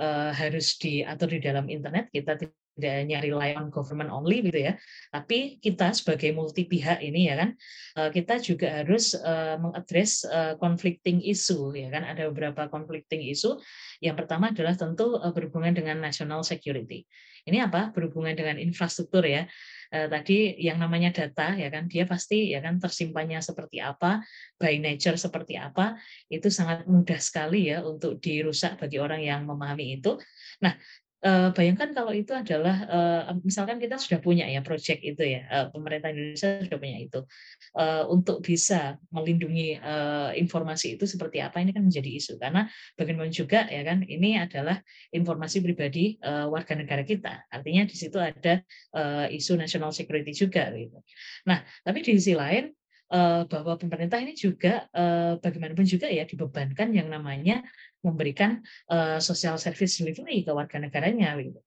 [0.00, 2.40] uh, harus diatur di dalam internet kita
[2.78, 4.78] tidak hanya rely on government only gitu ya,
[5.10, 7.50] tapi kita sebagai multi pihak ini ya kan,
[7.98, 13.58] eh, kita juga harus eh, mengadres eh, conflicting issue ya kan, ada beberapa conflicting issue.
[13.98, 17.02] Yang pertama adalah tentu berhubungan dengan national security.
[17.42, 17.90] Ini apa?
[17.90, 19.50] Berhubungan dengan infrastruktur ya.
[19.88, 24.20] Tadi yang namanya data ya kan, dia pasti ya kan tersimpannya seperti apa,
[24.60, 25.96] by nature seperti apa,
[26.28, 30.20] itu sangat mudah sekali ya untuk dirusak bagi orang yang memahami itu.
[30.60, 30.76] Nah,
[31.18, 35.66] Uh, bayangkan kalau itu adalah uh, misalkan kita sudah punya ya project itu ya uh,
[35.74, 37.20] pemerintah Indonesia sudah punya itu.
[38.10, 39.78] Untuk bisa melindungi
[40.38, 42.34] informasi itu seperti apa ini kan menjadi isu.
[42.38, 42.66] Karena
[42.98, 44.82] bagaimana juga ya kan ini adalah
[45.14, 47.46] informasi pribadi warga negara kita.
[47.50, 48.62] Artinya di situ ada
[49.30, 50.98] isu national security juga gitu.
[51.46, 52.74] Nah tapi di sisi lain
[53.46, 54.90] bahwa pemerintah ini juga
[55.38, 57.62] bagaimanapun juga ya dibebankan yang namanya
[58.02, 61.58] memberikan uh, social service delivery ke warga negaranya gitu.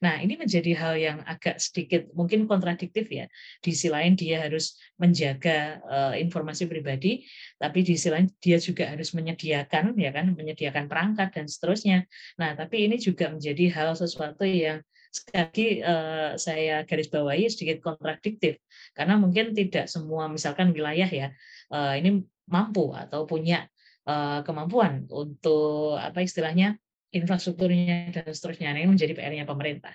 [0.00, 3.28] Nah, ini menjadi hal yang agak sedikit mungkin kontradiktif ya.
[3.60, 7.26] Di sisi lain dia harus menjaga uh, informasi pribadi,
[7.60, 12.08] tapi di sisi lain dia juga harus menyediakan ya kan, menyediakan perangkat dan seterusnya.
[12.40, 14.80] Nah, tapi ini juga menjadi hal sesuatu yang
[15.10, 18.62] sekali lagi uh, saya garis bawahi sedikit kontradiktif
[18.94, 21.34] karena mungkin tidak semua misalkan wilayah ya
[21.98, 23.66] ini mampu atau punya
[24.08, 26.72] Eh, kemampuan untuk apa istilahnya
[27.12, 28.72] infrastrukturnya dan seterusnya.
[28.72, 29.92] Nah, ini menjadi PR-nya pemerintah.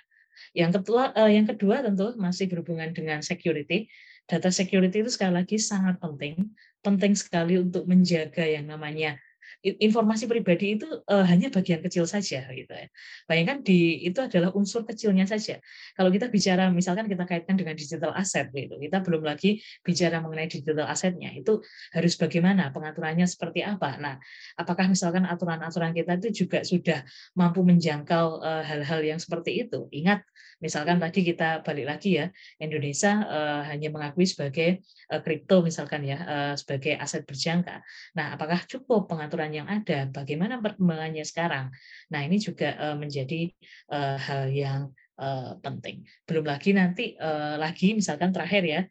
[0.54, 3.90] Yang kedua, eh, yang kedua tentu masih berhubungan dengan security.
[4.30, 6.54] Data security itu sekali lagi sangat penting,
[6.86, 9.18] penting sekali untuk menjaga yang namanya
[9.66, 12.88] informasi pribadi itu uh, hanya bagian kecil saja gitu ya.
[13.26, 15.58] Bayangkan di itu adalah unsur kecilnya saja.
[15.98, 20.46] Kalau kita bicara misalkan kita kaitkan dengan digital asset gitu, kita belum lagi bicara mengenai
[20.46, 21.34] digital asetnya.
[21.34, 21.66] Itu
[21.98, 23.98] harus bagaimana pengaturannya seperti apa.
[23.98, 24.22] Nah,
[24.54, 27.02] apakah misalkan aturan-aturan kita itu juga sudah
[27.34, 29.90] mampu menjangkau uh, hal-hal yang seperti itu?
[29.90, 30.22] Ingat
[30.62, 32.30] misalkan tadi kita balik lagi ya,
[32.62, 34.86] Indonesia uh, hanya mengakui sebagai
[35.26, 37.82] kripto uh, misalkan ya, uh, sebagai aset berjangka.
[38.14, 41.72] Nah, apakah cukup pengaturan yang ada, bagaimana perkembangannya sekarang.
[42.12, 43.48] Nah, ini juga uh, menjadi
[43.90, 44.82] uh, hal yang
[45.16, 46.04] uh, penting.
[46.28, 47.16] Belum lagi nanti
[47.56, 48.82] lagi misalkan terakhir ya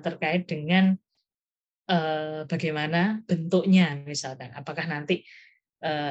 [0.00, 0.96] terkait dengan
[2.48, 4.48] bagaimana bentuknya misalkan.
[4.56, 5.22] Apakah nanti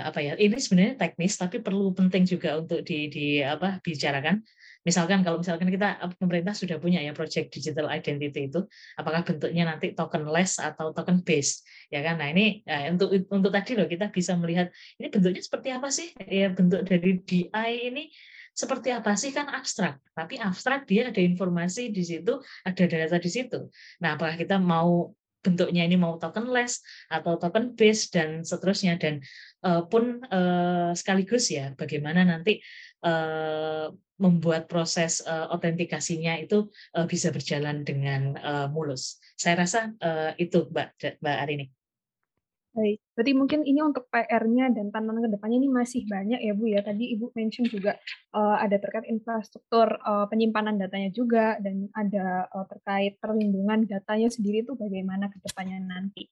[0.06, 0.38] apa ya?
[0.38, 4.46] Ini sebenarnya teknis tapi perlu penting juga untuk di, di apa bicarakan
[4.82, 8.66] Misalkan kalau misalkan kita pemerintah sudah punya ya project digital identity itu,
[8.98, 11.62] apakah bentuknya nanti tokenless atau token based,
[11.94, 12.18] ya kan?
[12.18, 16.08] Nah ini ya, untuk untuk tadi loh kita bisa melihat ini bentuknya seperti apa sih?
[16.26, 18.10] Ya bentuk dari DI ini
[18.52, 23.30] seperti apa sih kan abstrak, tapi abstrak dia ada informasi di situ, ada data di
[23.32, 23.72] situ.
[24.04, 29.20] Nah apakah kita mau bentuknya ini mau tokenless atau token based dan seterusnya dan
[29.66, 32.62] uh, pun uh, sekaligus ya bagaimana nanti
[34.22, 38.38] membuat proses otentikasinya itu uh, bisa berjalan dengan
[38.70, 39.18] mulus.
[39.34, 39.94] Saya rasa
[40.38, 41.68] itu Mbak Mbak Arini.
[42.72, 46.72] Baik, berarti mungkin ini untuk PR-nya dan tantangan ke depannya ini masih banyak ya Bu
[46.72, 46.80] ya.
[46.80, 48.00] Tadi Ibu mention juga
[48.32, 50.00] ada terkait infrastruktur
[50.32, 56.32] penyimpanan datanya juga dan ada terkait perlindungan datanya sendiri itu bagaimana ke depannya nanti.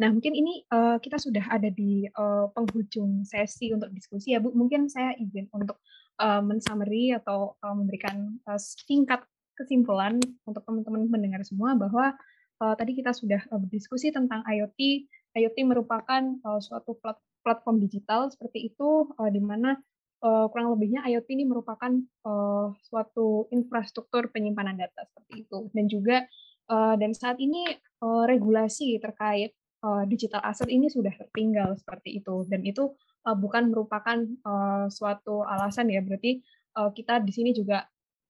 [0.00, 4.54] Nah mungkin ini uh, kita sudah ada di uh, penghujung sesi untuk diskusi ya Bu.
[4.54, 5.82] Mungkin saya izin untuk
[6.22, 9.26] uh, mensummary atau uh, memberikan uh, singkat
[9.58, 12.14] kesimpulan untuk teman-teman mendengar semua bahwa
[12.62, 15.10] uh, tadi kita sudah uh, berdiskusi tentang IoT.
[15.34, 19.74] IoT merupakan uh, suatu plat platform digital seperti itu uh, di mana
[20.22, 21.90] uh, kurang lebihnya IoT ini merupakan
[22.22, 25.58] uh, suatu infrastruktur penyimpanan data seperti itu.
[25.74, 26.22] Dan juga
[26.70, 27.66] uh, dan saat ini
[28.00, 32.94] uh, regulasi terkait uh, digital asset ini sudah tertinggal seperti itu dan itu
[33.26, 36.40] uh, bukan merupakan uh, suatu alasan ya berarti
[36.78, 37.84] uh, kita di sini juga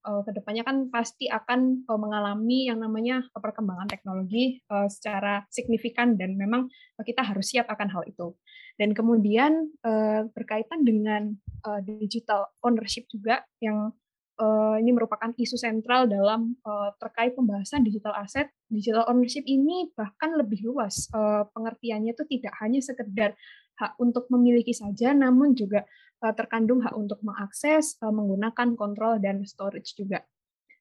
[0.07, 6.19] uh, ke depannya kan pasti akan uh, mengalami yang namanya perkembangan teknologi uh, secara signifikan
[6.19, 6.69] dan memang
[7.03, 8.35] kita harus siap akan hal itu.
[8.81, 11.37] Dan kemudian uh, berkaitan dengan
[11.69, 13.93] uh, digital ownership juga yang
[14.43, 18.51] uh, ini merupakan isu sentral dalam uh, terkait pembahasan digital asset.
[18.67, 21.07] Digital ownership ini bahkan lebih luas.
[21.15, 23.39] Uh, pengertiannya itu tidak hanya sekedar
[23.79, 25.87] hak untuk memiliki saja, namun juga
[26.27, 30.27] uh, terkandung hak untuk mengakses, uh, menggunakan kontrol dan storage juga.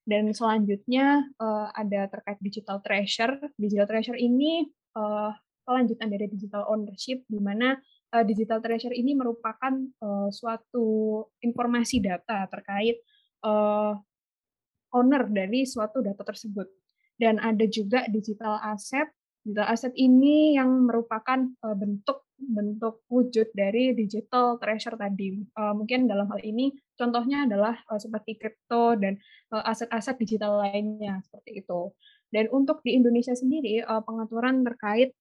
[0.01, 3.37] Dan selanjutnya uh, ada terkait digital treasure.
[3.53, 4.65] Digital treasure ini
[4.97, 5.29] uh,
[5.61, 7.77] kelanjutan dari digital ownership, di mana
[8.27, 9.71] digital treasure ini merupakan
[10.03, 12.99] uh, suatu informasi data terkait
[13.45, 13.93] uh,
[14.91, 16.67] owner dari suatu data tersebut.
[17.15, 19.09] Dan ada juga digital asset.
[19.41, 25.37] Digital asset ini yang merupakan uh, bentuk bentuk wujud dari digital treasure tadi.
[25.53, 29.21] Uh, mungkin dalam hal ini contohnya adalah uh, seperti kripto dan
[29.53, 31.93] aset-aset uh, digital lainnya seperti itu.
[32.33, 35.13] Dan untuk di Indonesia sendiri uh, pengaturan terkait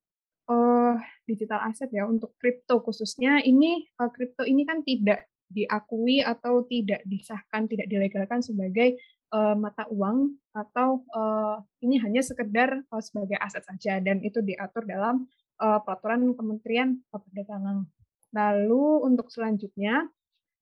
[0.50, 6.62] uh, digital aset ya untuk kripto khususnya ini uh, kripto ini kan tidak diakui atau
[6.64, 8.96] tidak disahkan, tidak dilegalkan sebagai
[9.34, 14.86] uh, mata uang atau uh, ini hanya sekedar uh, sebagai aset saja dan itu diatur
[14.86, 15.26] dalam
[15.58, 17.86] uh, peraturan Kementerian Perdagangan.
[18.30, 20.06] Lalu untuk selanjutnya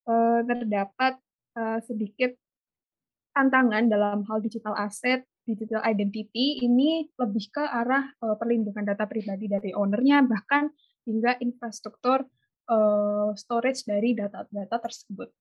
[0.09, 1.21] uh, terdapat
[1.57, 2.33] uh, sedikit
[3.37, 9.71] tantangan dalam hal digital asset, digital identity ini lebih ke arah perlindungan data pribadi dari
[9.73, 10.69] ownernya bahkan
[11.07, 12.27] hingga infrastruktur
[12.69, 15.33] uh, storage dari data-data tersebut.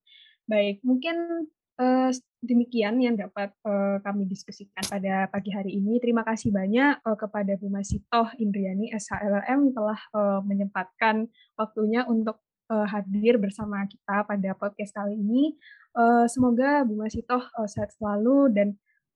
[0.48, 1.48] Baik, mungkin
[1.78, 2.10] uh,
[2.42, 6.02] demikian yang dapat uh, kami diskusikan pada pagi hari ini.
[6.02, 12.88] Terima kasih banyak uh, kepada Bu Masitoh Indriani SHLM telah uh, menyempatkan waktunya untuk uh,
[12.88, 15.56] hadir bersama kita pada podcast kali ini.
[15.98, 18.68] Uh, semoga Bu Masitoh uh, sehat selalu dan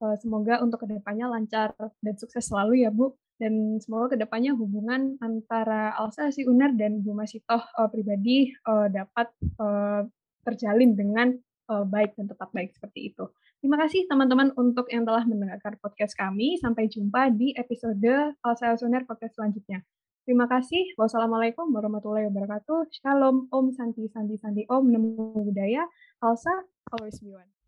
[0.02, 3.14] uh, semoga untuk ke depannya lancar dan sukses selalu ya Bu.
[3.42, 8.86] Dan semoga ke depannya hubungan antara Alsa Si Unar dan Bu Masitoh uh, pribadi uh,
[8.86, 10.06] dapat uh,
[10.46, 11.34] terjalin dengan
[11.74, 13.26] uh, baik dan tetap baik seperti itu.
[13.58, 16.62] Terima kasih teman-teman untuk yang telah mendengarkan podcast kami.
[16.62, 19.82] Sampai jumpa di episode Alsa Soner podcast selanjutnya.
[20.22, 20.94] Terima kasih.
[21.02, 22.94] Wassalamualaikum warahmatullahi wabarakatuh.
[22.94, 23.50] Shalom.
[23.50, 24.86] Om Santi Santi Santi Om.
[24.94, 25.90] Namo Buddhaya.
[26.22, 26.54] Alsa,
[26.94, 27.61] always be one.